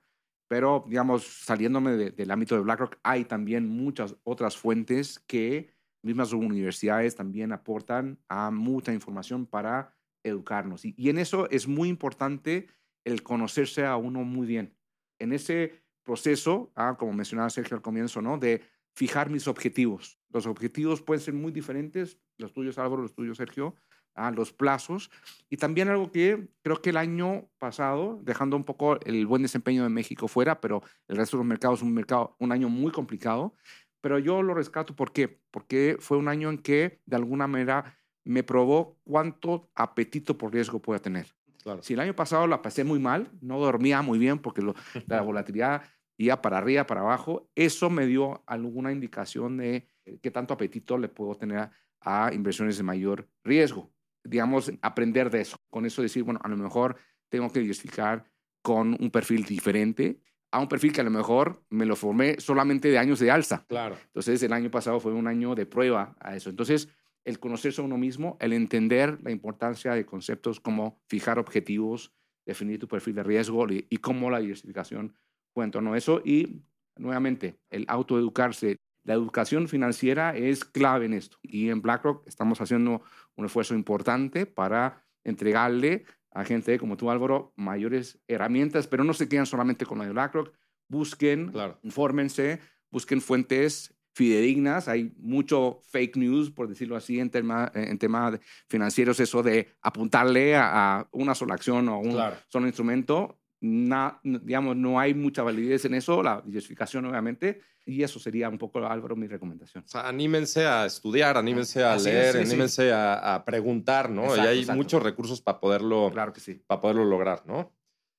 Pero, 0.48 0.84
digamos, 0.88 1.44
saliéndome 1.44 1.92
del 1.92 2.30
ámbito 2.30 2.56
de 2.56 2.62
BlackRock, 2.62 2.98
hay 3.04 3.24
también 3.24 3.68
muchas 3.68 4.16
otras 4.24 4.56
fuentes 4.56 5.20
que 5.20 5.70
mismas 6.02 6.32
universidades 6.32 7.14
también 7.14 7.52
aportan 7.52 8.18
a 8.28 8.50
mucha 8.50 8.92
información 8.92 9.46
para 9.46 9.94
educarnos. 10.24 10.84
Y, 10.84 11.08
en 11.08 11.18
eso 11.18 11.48
es 11.50 11.68
muy 11.68 11.88
importante 11.88 12.68
el 13.04 13.22
conocerse 13.22 13.84
a 13.84 13.96
uno 13.96 14.24
muy 14.24 14.46
bien. 14.46 14.76
En 15.18 15.32
ese 15.32 15.82
proceso, 16.02 16.72
ah, 16.74 16.96
como 16.98 17.12
mencionaba 17.12 17.50
Sergio 17.50 17.76
al 17.76 17.82
comienzo, 17.82 18.22
¿no? 18.22 18.38
De 18.38 18.62
fijar 18.94 19.30
mis 19.30 19.46
objetivos. 19.48 20.18
Los 20.30 20.46
objetivos 20.46 21.02
pueden 21.02 21.22
ser 21.22 21.34
muy 21.34 21.52
diferentes, 21.52 22.18
los 22.38 22.52
tuyos 22.52 22.78
Álvaro, 22.78 23.02
los 23.02 23.14
tuyos 23.14 23.36
Sergio, 23.36 23.74
a 24.14 24.30
los 24.30 24.52
plazos. 24.52 25.10
Y 25.48 25.56
también 25.56 25.88
algo 25.88 26.10
que 26.10 26.48
creo 26.62 26.82
que 26.82 26.90
el 26.90 26.96
año 26.96 27.48
pasado, 27.58 28.20
dejando 28.22 28.56
un 28.56 28.64
poco 28.64 29.00
el 29.00 29.26
buen 29.26 29.42
desempeño 29.42 29.82
de 29.82 29.88
México 29.88 30.28
fuera, 30.28 30.60
pero 30.60 30.82
el 31.08 31.16
resto 31.16 31.36
de 31.36 31.42
los 31.42 31.48
mercados, 31.48 31.82
un, 31.82 31.94
mercado, 31.94 32.36
un 32.38 32.52
año 32.52 32.68
muy 32.68 32.92
complicado. 32.92 33.54
Pero 34.00 34.18
yo 34.18 34.42
lo 34.42 34.54
rescato, 34.54 34.96
¿por 34.96 35.12
qué? 35.12 35.40
Porque 35.50 35.96
fue 36.00 36.16
un 36.16 36.28
año 36.28 36.50
en 36.50 36.58
que, 36.58 37.00
de 37.04 37.16
alguna 37.16 37.46
manera, 37.46 37.98
me 38.24 38.42
probó 38.42 38.98
cuánto 39.04 39.70
apetito 39.74 40.38
por 40.38 40.52
riesgo 40.52 40.80
puede 40.80 41.00
tener. 41.00 41.34
Si 41.80 41.94
el 41.94 42.00
año 42.00 42.14
pasado 42.14 42.46
la 42.46 42.62
pasé 42.62 42.84
muy 42.84 42.98
mal, 42.98 43.30
no 43.40 43.58
dormía 43.58 44.02
muy 44.02 44.18
bien 44.18 44.38
porque 44.38 44.62
la 45.06 45.20
volatilidad 45.22 45.82
iba 46.16 46.40
para 46.42 46.58
arriba, 46.58 46.86
para 46.86 47.00
abajo, 47.00 47.48
eso 47.54 47.90
me 47.90 48.06
dio 48.06 48.42
alguna 48.46 48.92
indicación 48.92 49.56
de 49.56 49.86
qué 50.22 50.30
tanto 50.30 50.54
apetito 50.54 50.98
le 50.98 51.08
puedo 51.08 51.34
tener 51.34 51.70
a 52.00 52.30
inversiones 52.32 52.76
de 52.76 52.82
mayor 52.82 53.28
riesgo 53.44 53.90
digamos, 54.24 54.72
aprender 54.82 55.30
de 55.30 55.40
eso. 55.40 55.56
Con 55.70 55.86
eso 55.86 56.02
decir, 56.02 56.22
bueno, 56.22 56.40
a 56.42 56.48
lo 56.48 56.56
mejor 56.56 56.96
tengo 57.28 57.50
que 57.50 57.60
diversificar 57.60 58.24
con 58.62 58.96
un 59.00 59.10
perfil 59.10 59.44
diferente 59.44 60.20
a 60.52 60.58
un 60.58 60.68
perfil 60.68 60.92
que 60.92 61.00
a 61.00 61.04
lo 61.04 61.10
mejor 61.10 61.62
me 61.70 61.86
lo 61.86 61.94
formé 61.94 62.40
solamente 62.40 62.88
de 62.88 62.98
años 62.98 63.20
de 63.20 63.30
alza. 63.30 63.64
Claro. 63.68 63.96
Entonces, 64.06 64.42
el 64.42 64.52
año 64.52 64.68
pasado 64.68 64.98
fue 64.98 65.12
un 65.12 65.28
año 65.28 65.54
de 65.54 65.64
prueba 65.64 66.16
a 66.18 66.34
eso. 66.34 66.50
Entonces, 66.50 66.88
el 67.24 67.38
conocerse 67.38 67.80
a 67.80 67.84
uno 67.84 67.98
mismo, 67.98 68.36
el 68.40 68.52
entender 68.52 69.18
la 69.22 69.30
importancia 69.30 69.92
de 69.92 70.06
conceptos 70.06 70.60
como 70.60 71.00
fijar 71.06 71.38
objetivos, 71.38 72.12
definir 72.46 72.78
tu 72.78 72.88
perfil 72.88 73.14
de 73.14 73.22
riesgo 73.22 73.66
y 73.70 73.96
cómo 73.98 74.30
la 74.30 74.40
diversificación 74.40 75.14
cuento, 75.52 75.80
¿no? 75.80 75.94
Eso 75.94 76.22
y 76.24 76.62
nuevamente, 76.96 77.58
el 77.70 77.84
autoeducarse. 77.88 78.76
La 79.02 79.14
educación 79.14 79.66
financiera 79.66 80.36
es 80.36 80.64
clave 80.64 81.06
en 81.06 81.14
esto. 81.14 81.38
Y 81.42 81.70
en 81.70 81.80
BlackRock 81.80 82.26
estamos 82.26 82.60
haciendo 82.60 83.02
un 83.36 83.46
esfuerzo 83.46 83.74
importante 83.74 84.44
para 84.44 85.02
entregarle 85.24 86.04
a 86.32 86.44
gente 86.44 86.78
como 86.78 86.96
tú, 86.96 87.10
Álvaro, 87.10 87.52
mayores 87.56 88.20
herramientas, 88.28 88.86
pero 88.86 89.02
no 89.02 89.14
se 89.14 89.28
quedan 89.28 89.46
solamente 89.46 89.86
con 89.86 89.98
lo 89.98 90.04
de 90.04 90.12
BlackRock. 90.12 90.52
Busquen, 90.88 91.52
infórmense, 91.82 92.60
busquen 92.90 93.20
fuentes 93.20 93.96
fidedignas. 94.12 94.88
Hay 94.88 95.12
mucho 95.18 95.80
fake 95.90 96.16
news, 96.16 96.50
por 96.50 96.68
decirlo 96.68 96.96
así, 96.96 97.20
en 97.20 97.30
temas 97.30 97.70
en 97.74 97.98
tema 97.98 98.38
financieros, 98.68 99.20
eso 99.20 99.42
de 99.42 99.68
apuntarle 99.82 100.56
a, 100.56 101.06
una 101.12 101.34
sola 101.34 101.54
acción 101.54 101.88
o 101.88 101.94
a 101.94 101.98
un 101.98 102.18
solo 102.48 102.66
instrumento. 102.66 103.38
digamos, 103.60 104.76
no 104.76 104.98
hay 104.98 105.14
mucha 105.14 105.42
validez 105.42 105.84
en 105.84 105.94
eso, 105.94 106.22
la 106.22 106.42
diversificación 106.44 107.04
obviamente, 107.06 107.60
y 107.86 108.02
eso 108.02 108.18
sería 108.18 108.48
un 108.48 108.58
poco, 108.58 108.84
Álvaro, 108.86 109.16
mi 109.16 109.26
recomendación. 109.26 109.84
O 109.84 109.88
sea, 109.88 110.08
anímense 110.08 110.66
a 110.66 110.86
estudiar, 110.86 111.36
anímense 111.36 111.82
a 111.82 111.96
leer, 111.96 112.36
anímense 112.36 112.92
A, 112.92 113.42
preguntar, 113.44 114.10
¿no? 114.10 114.36
y 114.36 114.40
hay 114.40 114.66
muchos 114.66 115.02
recursos 115.02 115.40
para 115.40 115.60
poderlo, 115.60 116.10
claro 116.12 116.32
que 116.32 116.40
sí. 116.40 116.62
para 116.66 116.80
poderlo 116.80 117.04
lograr, 117.04 117.42
¿no? 117.46 117.72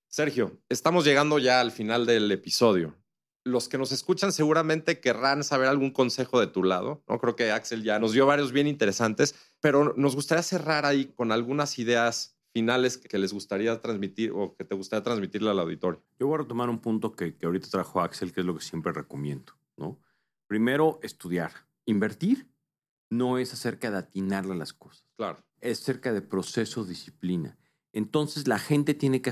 Sergio, 0.08 0.60
estamos 0.68 1.06
llegando 1.06 1.40
ya 1.40 1.62
al 1.62 1.72
final 1.72 2.06
del 2.06 2.30
episodio 2.32 3.01
los 3.44 3.68
que 3.68 3.78
nos 3.78 3.92
escuchan 3.92 4.32
seguramente 4.32 5.00
querrán 5.00 5.44
saber 5.44 5.68
algún 5.68 5.92
consejo 5.92 6.40
de 6.40 6.48
tu 6.48 6.64
lado. 6.64 7.04
¿no? 7.08 7.20
Creo 7.20 7.36
que 7.36 7.52
Axel 7.52 7.84
ya 7.84 8.00
nos 8.00 8.14
dio 8.14 8.26
varios 8.26 8.52
bien 8.52 8.68
interesantes, 8.68 9.36
pero 9.60 9.94
nos 9.98 10.16
gustaría 10.16 10.44
cerrar 10.44 10.86
ahí 10.86 11.06
con 11.06 11.32
algunas 11.32 11.80
ideas 11.80 12.38
finales 12.54 12.98
que 12.98 13.18
les 13.18 13.34
gustaría 13.34 13.80
transmitir 13.82 14.32
o 14.36 14.56
que 14.56 14.66
te 14.66 14.76
gustaría 14.76 15.04
transmitirle 15.04 15.50
al 15.50 15.60
auditorio. 15.60 16.04
Yo 16.20 16.28
voy 16.28 16.36
a 16.36 16.40
retomar 16.40 16.70
un 16.70 16.80
punto 16.80 17.14
que, 17.14 17.36
que 17.36 17.46
ahorita 17.46 17.70
trajo 17.70 18.02
Axel, 18.02 18.34
que 18.34 18.42
es 18.42 18.46
lo 18.46 18.56
que 18.56 18.64
siempre 18.64 18.92
recomiendo. 18.92 19.54
¿no? 19.78 20.00
Primero, 20.48 21.00
estudiar. 21.02 21.52
Invertir 21.86 22.48
no 23.10 23.38
es 23.38 23.54
acerca 23.54 23.90
de 23.90 23.98
atinarle 23.98 24.54
a 24.54 24.58
las 24.58 24.74
cosas. 24.74 25.06
Claro. 25.18 25.44
Es 25.60 25.82
acerca 25.82 26.14
de 26.14 26.22
proceso, 26.22 26.86
disciplina. 26.86 27.58
Entonces 27.94 28.48
la 28.48 28.60
gente 28.60 28.94
tiene 28.94 29.22
que, 29.22 29.32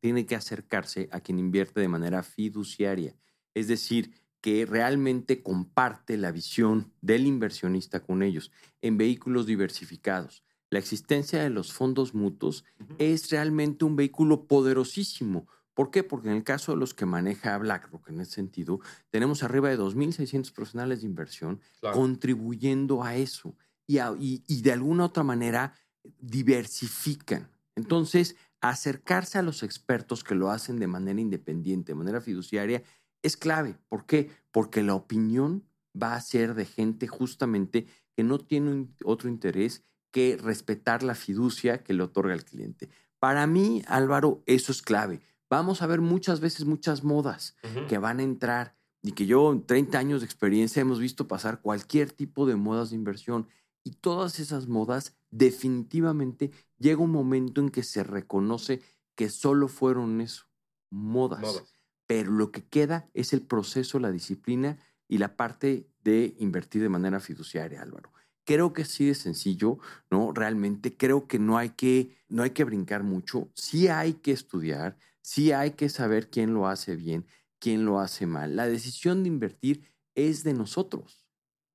tiene 0.00 0.26
que 0.26 0.34
acercarse 0.34 1.08
a 1.12 1.20
quien 1.20 1.38
invierte 1.38 1.80
de 1.80 1.88
manera 1.88 2.22
fiduciaria 2.22 3.14
es 3.58 3.68
decir, 3.68 4.12
que 4.40 4.66
realmente 4.66 5.42
comparte 5.42 6.16
la 6.16 6.30
visión 6.30 6.92
del 7.00 7.26
inversionista 7.26 8.00
con 8.00 8.22
ellos 8.22 8.52
en 8.82 8.96
vehículos 8.96 9.46
diversificados. 9.46 10.44
La 10.70 10.78
existencia 10.78 11.42
de 11.42 11.50
los 11.50 11.72
fondos 11.72 12.14
mutuos 12.14 12.64
es 12.98 13.30
realmente 13.30 13.84
un 13.84 13.96
vehículo 13.96 14.46
poderosísimo. 14.46 15.48
¿Por 15.74 15.90
qué? 15.90 16.02
Porque 16.02 16.28
en 16.28 16.36
el 16.36 16.44
caso 16.44 16.72
de 16.72 16.78
los 16.78 16.92
que 16.94 17.06
maneja 17.06 17.56
BlackRock, 17.58 18.08
en 18.08 18.20
ese 18.20 18.32
sentido, 18.32 18.80
tenemos 19.10 19.42
arriba 19.42 19.70
de 19.70 19.78
2.600 19.78 20.52
profesionales 20.52 21.00
de 21.00 21.06
inversión 21.06 21.60
contribuyendo 21.92 23.02
a 23.02 23.16
eso 23.16 23.56
y, 23.86 23.98
y 24.46 24.62
de 24.62 24.72
alguna 24.72 25.06
otra 25.06 25.22
manera 25.22 25.74
diversifican. 26.20 27.50
Entonces, 27.76 28.36
acercarse 28.60 29.38
a 29.38 29.42
los 29.42 29.62
expertos 29.62 30.24
que 30.24 30.34
lo 30.34 30.50
hacen 30.50 30.78
de 30.78 30.86
manera 30.86 31.20
independiente, 31.20 31.92
de 31.92 31.96
manera 31.96 32.20
fiduciaria, 32.20 32.82
es 33.22 33.36
clave. 33.36 33.78
¿Por 33.88 34.06
qué? 34.06 34.30
Porque 34.50 34.82
la 34.82 34.94
opinión 34.94 35.64
va 36.00 36.14
a 36.14 36.20
ser 36.20 36.54
de 36.54 36.64
gente 36.64 37.06
justamente 37.06 37.86
que 38.16 38.24
no 38.24 38.38
tiene 38.38 38.88
otro 39.04 39.28
interés 39.28 39.84
que 40.10 40.36
respetar 40.36 41.02
la 41.02 41.14
fiducia 41.14 41.82
que 41.82 41.94
le 41.94 42.02
otorga 42.02 42.34
el 42.34 42.44
cliente. 42.44 42.88
Para 43.18 43.46
mí, 43.46 43.82
Álvaro, 43.86 44.42
eso 44.46 44.72
es 44.72 44.82
clave. 44.82 45.20
Vamos 45.50 45.82
a 45.82 45.86
ver 45.86 46.00
muchas 46.00 46.40
veces 46.40 46.66
muchas 46.66 47.04
modas 47.04 47.56
que 47.88 47.98
van 47.98 48.20
a 48.20 48.22
entrar 48.22 48.76
y 49.02 49.12
que 49.12 49.26
yo 49.26 49.52
en 49.52 49.64
30 49.64 49.98
años 49.98 50.20
de 50.20 50.26
experiencia 50.26 50.80
hemos 50.80 51.00
visto 51.00 51.26
pasar 51.26 51.60
cualquier 51.60 52.12
tipo 52.12 52.46
de 52.46 52.56
modas 52.56 52.90
de 52.90 52.96
inversión 52.96 53.48
y 53.82 53.92
todas 53.92 54.40
esas 54.40 54.66
modas 54.66 55.16
definitivamente 55.30 56.50
llega 56.78 57.02
un 57.02 57.12
momento 57.12 57.60
en 57.60 57.70
que 57.70 57.82
se 57.82 58.04
reconoce 58.04 58.82
que 59.14 59.30
solo 59.30 59.68
fueron 59.68 60.20
eso, 60.20 60.46
modas 60.90 61.77
pero 62.08 62.32
lo 62.32 62.50
que 62.50 62.64
queda 62.64 63.08
es 63.12 63.32
el 63.34 63.42
proceso, 63.42 64.00
la 64.00 64.10
disciplina 64.10 64.78
y 65.06 65.18
la 65.18 65.36
parte 65.36 65.86
de 66.02 66.34
invertir 66.38 66.82
de 66.82 66.88
manera 66.88 67.20
fiduciaria, 67.20 67.82
Álvaro. 67.82 68.12
Creo 68.44 68.72
que 68.72 68.86
sí 68.86 69.04
de 69.04 69.14
sencillo, 69.14 69.78
¿no? 70.10 70.32
Realmente 70.32 70.96
creo 70.96 71.28
que 71.28 71.38
no 71.38 71.58
hay 71.58 71.70
que, 71.70 72.16
no 72.30 72.42
hay 72.42 72.50
que 72.50 72.64
brincar 72.64 73.02
mucho, 73.02 73.50
sí 73.54 73.88
hay 73.88 74.14
que 74.14 74.32
estudiar, 74.32 74.96
sí 75.20 75.52
hay 75.52 75.72
que 75.72 75.90
saber 75.90 76.30
quién 76.30 76.54
lo 76.54 76.66
hace 76.66 76.96
bien, 76.96 77.26
quién 77.58 77.84
lo 77.84 78.00
hace 78.00 78.24
mal. 78.24 78.56
La 78.56 78.66
decisión 78.66 79.22
de 79.22 79.28
invertir 79.28 79.84
es 80.14 80.44
de 80.44 80.54
nosotros, 80.54 81.26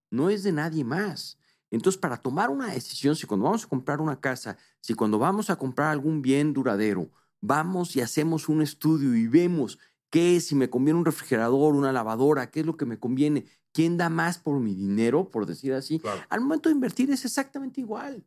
no 0.10 0.32
es 0.32 0.41
de 0.41 0.52
nadie 0.52 0.84
más. 0.84 1.38
Entonces, 1.69 2.00
para 2.00 2.17
tomar 2.17 2.50
una 2.50 2.74
decisión, 2.74 3.15
si 3.15 3.28
cuando 3.28 3.46
vamos 3.46 3.65
a 3.65 3.69
comprar 3.69 4.02
una 4.02 4.19
casa, 4.19 4.58
si 4.80 4.96
cuando 4.96 5.19
vamos 5.19 5.52
a 5.52 5.58
comprar 5.58 5.91
algún 5.91 6.24
bien 6.24 6.54
duradero, 6.54 7.12
vamos 7.39 7.96
y 7.96 8.02
hacemos 8.02 8.50
un 8.50 8.63
estudio 8.63 9.15
y 9.15 9.28
vemos 9.28 9.78
¿Qué 10.13 10.36
es? 10.36 10.45
Si 10.45 10.54
me 10.54 10.69
conviene 10.69 10.99
un 10.99 11.06
refrigerador, 11.06 11.73
una 11.73 11.91
lavadora, 11.91 12.52
¿qué 12.52 12.60
es 12.60 12.67
lo 12.67 12.78
que 12.78 12.86
me 12.86 12.99
conviene? 12.99 13.45
¿Quién 13.71 13.97
da 13.97 14.10
más 14.10 14.38
por 14.38 14.60
mi 14.60 14.76
dinero, 14.76 15.32
por 15.32 15.47
decir 15.47 15.73
así? 15.73 16.04
Al 16.30 16.39
momento 16.39 16.69
de 16.69 16.76
invertir 16.76 17.10
es 17.10 17.26
exactamente 17.26 17.82
igual, 17.82 18.23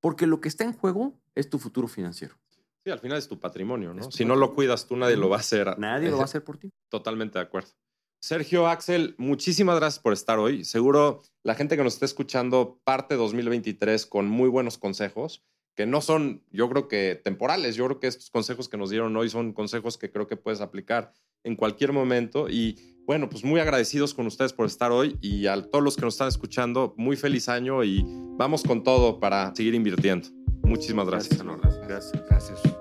porque 0.00 0.26
lo 0.26 0.40
que 0.40 0.48
está 0.48 0.64
en 0.64 0.72
juego 0.72 1.16
es 1.36 1.48
tu 1.48 1.60
futuro 1.60 1.86
financiero. 1.86 2.34
Sí, 2.82 2.90
al 2.90 2.98
final 2.98 3.18
es 3.18 3.28
tu 3.28 3.38
patrimonio, 3.38 3.94
¿no? 3.94 4.10
si 4.10 4.24
no 4.24 4.34
lo 4.34 4.52
cuidas 4.52 4.88
tú, 4.88 4.96
nadie 4.96 5.16
lo 5.16 5.28
va 5.28 5.36
a 5.36 5.38
hacer. 5.38 5.78
Nadie 5.78 6.10
lo 6.10 6.16
va 6.16 6.22
a 6.22 6.24
hacer 6.24 6.42
por 6.42 6.58
ti. 6.58 6.72
Totalmente 6.88 7.38
de 7.38 7.44
acuerdo. 7.44 7.70
Sergio, 8.20 8.66
Axel, 8.66 9.14
muchísimas 9.16 9.76
gracias 9.76 10.02
por 10.02 10.14
estar 10.14 10.40
hoy. 10.40 10.64
Seguro 10.64 11.22
la 11.44 11.54
gente 11.54 11.76
que 11.76 11.84
nos 11.84 11.92
está 11.92 12.04
escuchando 12.04 12.80
parte 12.82 13.14
2023 13.14 14.06
con 14.06 14.28
muy 14.28 14.48
buenos 14.48 14.76
consejos 14.76 15.44
que 15.78 15.86
no 15.86 16.00
son, 16.00 16.42
yo 16.50 16.68
creo 16.68 16.88
que 16.88 17.20
temporales. 17.22 17.76
Yo 17.76 17.84
creo 17.86 18.00
que 18.00 18.08
estos 18.08 18.30
consejos 18.30 18.68
que 18.68 18.76
nos 18.76 18.90
dieron 18.90 19.16
hoy 19.16 19.30
son 19.30 19.52
consejos 19.52 19.96
que 19.96 20.10
creo 20.10 20.26
que 20.26 20.36
puedes 20.36 20.60
aplicar 20.60 21.12
en 21.44 21.54
cualquier 21.54 21.92
momento. 21.92 22.48
Y 22.48 22.96
bueno, 23.06 23.30
pues 23.30 23.44
muy 23.44 23.60
agradecidos 23.60 24.12
con 24.12 24.26
ustedes 24.26 24.52
por 24.52 24.66
estar 24.66 24.90
hoy 24.90 25.16
y 25.20 25.46
a 25.46 25.62
todos 25.62 25.84
los 25.84 25.94
que 25.94 26.02
nos 26.02 26.14
están 26.14 26.26
escuchando, 26.26 26.94
muy 26.96 27.14
feliz 27.14 27.48
año 27.48 27.84
y 27.84 28.04
vamos 28.36 28.64
con 28.64 28.82
todo 28.82 29.20
para 29.20 29.54
seguir 29.54 29.76
invirtiendo. 29.76 30.26
Muchísimas 30.64 31.06
gracias. 31.06 31.40
Gracias. 31.40 31.86
gracias. 31.86 32.24
gracias. 32.28 32.77